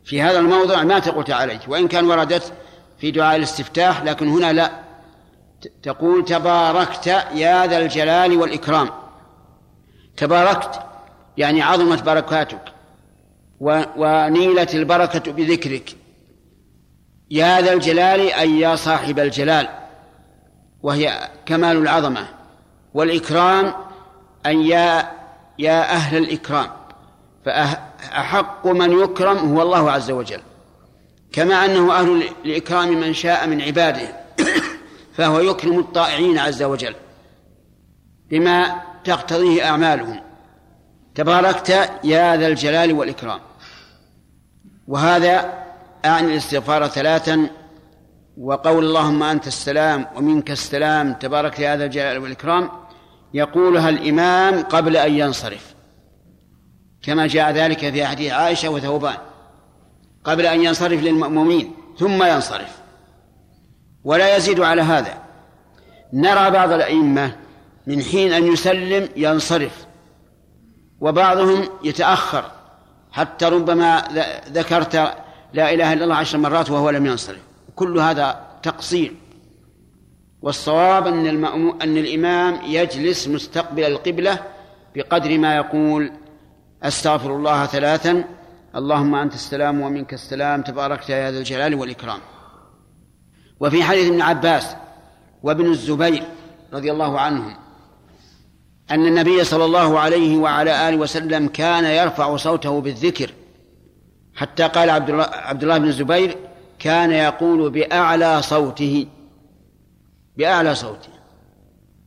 [0.05, 1.69] في هذا الموضع ما تقول تعاليت.
[1.69, 2.53] وإن كان وردت
[2.97, 4.71] في دعاء الاستفتاح لكن هنا لا.
[5.83, 8.89] تقول تباركت يا ذا الجلال والإكرام.
[10.17, 10.81] تباركت
[11.37, 12.61] يعني عظمت بركاتك
[13.97, 15.95] ونيلت البركة بذكرك.
[17.31, 19.69] يا ذا الجلال أي يا صاحب الجلال.
[20.83, 22.27] وهي كمال العظمة.
[22.93, 23.73] والإكرام
[24.45, 25.11] أي يا
[25.59, 26.67] يا أهل الإكرام
[27.45, 30.41] فأحق من يكرم هو الله عز وجل.
[31.31, 34.15] كما أنه أهل لإكرام من شاء من عباده
[35.17, 36.95] فهو يكرم الطائعين عز وجل
[38.29, 40.21] بما تقتضيه أعمالهم.
[41.15, 41.69] تباركت
[42.03, 43.39] يا ذا الجلال والإكرام.
[44.87, 45.63] وهذا
[46.05, 47.49] أعني الاستغفار ثلاثا
[48.37, 52.82] وقول اللهم أنت السلام ومنك السلام تبارك يا ذا الجلال والإكرام.
[53.33, 55.73] يقولها الإمام قبل أن ينصرف؟
[57.01, 59.17] كما جاء ذلك في حديث عائشة وثوبان.
[60.23, 62.77] قبل أن ينصرف للمأمومين ثم ينصرف.
[64.03, 65.17] ولا يزيد على هذا.
[66.13, 67.35] نرى بعض الأئمة
[67.87, 69.85] من حين أن يسلم ينصرف
[70.99, 72.51] وبعضهم يتأخر.
[73.11, 74.03] حتى ربما
[74.51, 74.95] ذكرت
[75.53, 77.39] لا إله إلا الله عشر مرات وهو لم ينصرف.
[77.75, 79.13] كل هذا تقصير.
[80.43, 84.39] والصواب أن المأمو أن الإمام يجلس مستقبل القبلة
[84.95, 86.11] بقدر ما يقول
[86.83, 88.23] أستغفر الله ثلاثا
[88.75, 92.19] اللهم أنت السلام ومنك السلام تباركت يا ذا الجلال والإكرام.
[93.59, 94.75] وفي حديث ابن عباس
[95.43, 96.23] وابن الزبير
[96.73, 97.55] رضي الله عنهم
[98.91, 103.31] أن النبي صلى الله عليه وعلى آله وسلم كان يرفع صوته بالذكر
[104.35, 106.37] حتى قال عبد الله, عبد الله بن الزبير
[106.79, 109.07] كان يقول بأعلى صوته.
[110.37, 111.09] بأعلى صوته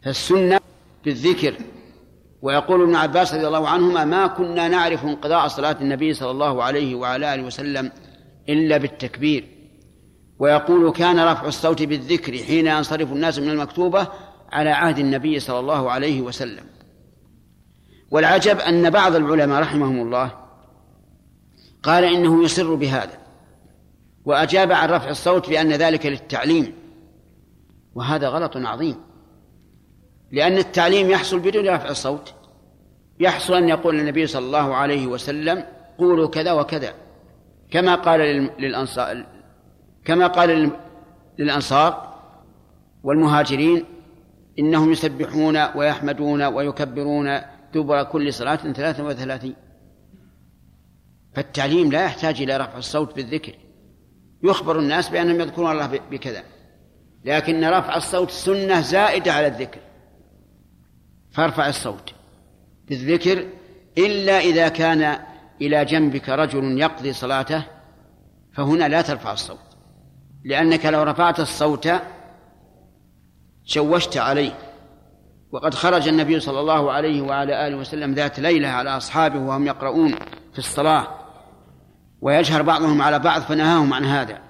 [0.05, 0.61] فالسنة
[1.05, 1.55] بالذكر.
[2.43, 6.95] ويقول ابن عباس رضي الله عنهما ما كنا نعرف انقضاء صلاة النبي صلى الله عليه
[6.95, 7.93] وعلى آله وسلم
[8.49, 9.49] إلا بالتكبير.
[10.39, 14.09] ويقول كان رفع الصوت بالذكر حين ينصرف الناس من المكتوبة
[14.53, 16.65] على عهد النبي صلى الله عليه وسلم.
[18.11, 20.31] والعجب أن بعض العلماء رحمهم الله
[21.83, 23.19] قال إنه يسر بهذا.
[24.25, 26.86] وأجاب عن رفع الصوت بأن ذلك للتعليم.
[27.97, 28.97] وهذا غلط عظيم.
[30.33, 32.35] لأن التعليم يحصل بدون رفع الصوت.
[33.21, 35.65] يحصل أن يقول النبي صلى الله عليه وسلم
[35.99, 36.95] قولوا كذا وكذا.
[37.71, 38.21] كما قال
[38.59, 39.27] للأنصار
[40.05, 40.71] كما قال
[41.39, 42.15] للأنصار
[43.03, 43.85] والمهاجرين
[44.59, 47.41] إنهم يسبحون ويحمدون ويكبرون
[47.75, 49.55] دبر كل صلاة ثلاثا وثلاثين.
[51.35, 53.55] فالتعليم لا يحتاج إلى رفع الصوت بالذكر.
[54.43, 56.43] يخبر الناس بأنهم يذكرون الله بكذا.
[57.27, 59.81] لكن رفع الصوت سنة زائدة على الذكر.
[61.33, 62.13] فارفع الصوت.
[62.89, 63.47] بالذكر
[63.99, 65.19] إلا إذا كان
[65.61, 67.65] إلى جنبك رجل يقضي صلاته
[68.53, 69.59] فهنا لا ترفع الصوت.
[70.45, 71.89] لأنك لو رفعت الصوت
[73.65, 74.59] شوشت عليه.
[75.53, 80.15] وقد خرج النبي صلى الله عليه وعلى آله وسلم ذات ليلة على أصحابه وهم يقرؤون
[80.53, 81.07] في الصلاة
[82.21, 84.46] ويجهر بعضهم على بعض فنهاهم عن هذا.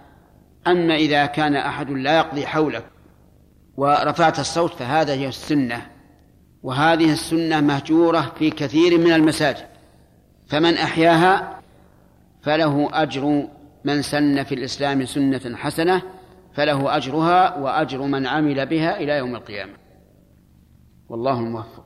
[0.66, 2.84] أما إذا كان أحد لا يقضي حولك
[3.76, 5.86] ورفعت الصوت فهذا هي السنة
[6.62, 9.66] وهذه السنة مهجورة في كثير من المساجد.
[10.48, 11.60] فمن أحياها
[12.42, 13.48] فله أجر
[13.84, 16.02] من سن في الإسلام سنة حسنة
[16.54, 19.72] فله أجرها وأجر من عمل بها إلى يوم القيامة.
[21.08, 21.84] والله الموفق.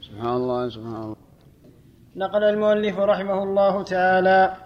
[0.00, 1.16] سبحان الله سبحان الله.
[2.16, 4.56] نقل المؤلف رحمه الله تعالى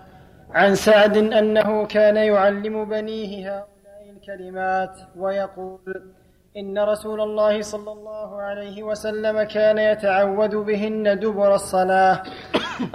[0.55, 6.13] عن سعد أنه كان يعلم بنيه هؤلاء الكلمات ويقول
[6.57, 12.23] إن رسول الله صلى الله عليه وسلم كان يتعوذ بهن دبر الصلاة.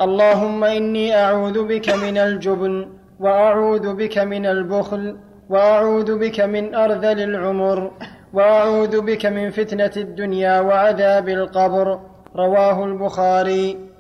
[0.02, 5.18] اللهم إني أعوذ بك من الجبن وأعوذ بك من البخل
[5.50, 7.92] وأعوذ بك من أرذل العمر
[8.34, 12.00] وأعوذ بك من فتنة الدنيا وعذاب القبر.
[12.36, 13.91] رواه البخاري.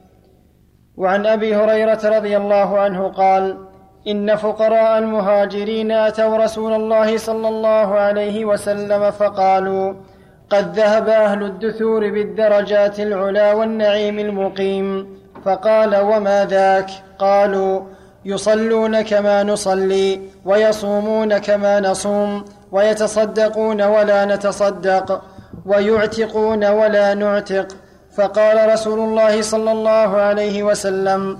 [1.02, 3.58] وعن أبي هريرة رضي الله عنه قال
[4.08, 9.94] إن فقراء المهاجرين أتوا رسول الله صلى الله عليه وسلم فقالوا
[10.50, 15.18] قد ذهب أهل الدثور بالدرجات العلى والنعيم المقيم.
[15.46, 17.82] فقال وما ذاك؟ قالوا
[18.26, 25.22] يصلون كما نصلي ويصومون كما نصوم ويتصدقون ولا نتصدق
[25.66, 27.68] ويعتقون ولا نعتق
[28.18, 31.38] فقال رسول الله صلى الله عليه وسلم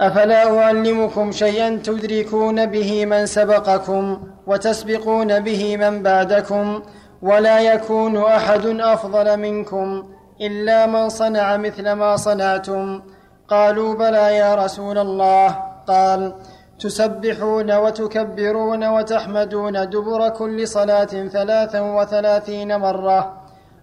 [0.00, 6.82] أفلا أعلمكم شيئا تدركون به من سبقكم وتسبقون به من بعدكم
[7.22, 10.04] ولا يكون أحد أفضل منكم
[10.40, 13.02] إلا من صنع مثل ما صنعتم؟
[13.48, 15.58] قالوا بلى يا رسول الله.
[15.86, 16.34] قال
[16.80, 23.40] تسبحون وتكبرون وتحمدون دبر كل صلاة ثلاثا وثلاثين مرة.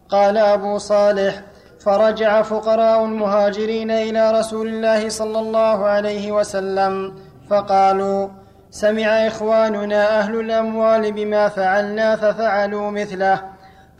[0.10, 1.42] قال أبو صالح
[1.88, 7.16] فرجع فقراء المهاجرين إلى رسول الله صلى الله عليه وسلم
[7.50, 8.28] فقالوا
[8.72, 13.44] سمع إخواننا أهل الأموال بما فعلنا ففعلوا مثله.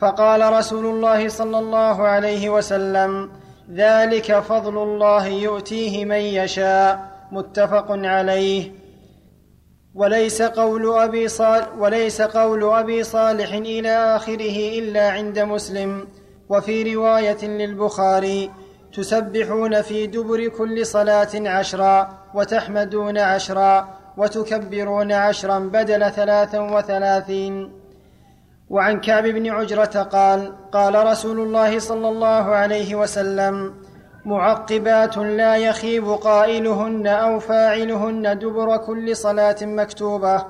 [0.00, 3.30] فقال رسول الله صلى الله عليه وسلم
[3.72, 7.00] ذلك فضل الله يؤتيه من يشاء.
[7.32, 8.72] متفق عليه.
[9.94, 16.08] وليس قول أبي صالح وليس قول أبي صالح إلى آخره إلا عند مسلم.
[16.48, 18.50] وفي رواية للبخاري
[18.92, 27.72] تسبحون في دبر كل صلاة عشرا وتحمدون عشرا وتكبرون عشرا بدل ثلاثا وثلاثين.
[28.70, 33.74] وعن كعب بن عجرة قال قال رسول الله صلى الله عليه وسلم
[34.24, 40.44] معقبات لا يخيب قائلهن أو فاعلهن دبر كل صلاة مكتوبة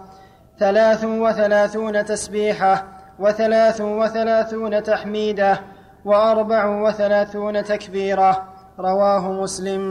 [0.59, 2.87] ثلاث وثلاثون تسبيحة
[3.19, 5.61] وثلاث وثلاثون تحميدة
[6.09, 8.33] وأربع وثلاثون تكبيرة
[8.79, 9.83] رواه مسلم.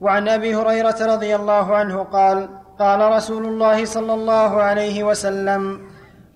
[0.00, 2.48] وعن أبي هريرة رضي الله عنه قال
[2.78, 5.80] قال رسول الله صلى الله عليه وسلم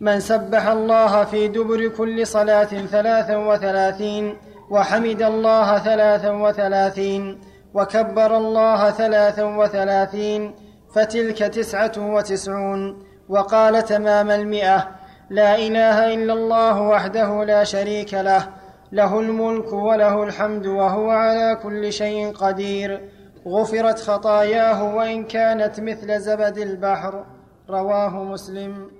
[0.00, 4.36] من سبح الله في دبر كل صلاة ثلاثا وثلاثين
[4.70, 7.40] وحمد الله ثلاثا وثلاثين
[7.74, 10.54] وكبر الله ثلاثا وثلاثين
[10.94, 14.88] فتلك تسعة وتسعون وقال تمام المئة
[15.30, 18.48] لا إله إلا الله وحده لا شريك له
[18.92, 23.08] له الملك وله الحمد وهو على كل شيء قدير.
[23.46, 27.24] غفرت خطاياه وإن كانت مثل زبد البحر.
[27.70, 28.90] رواه مسلم.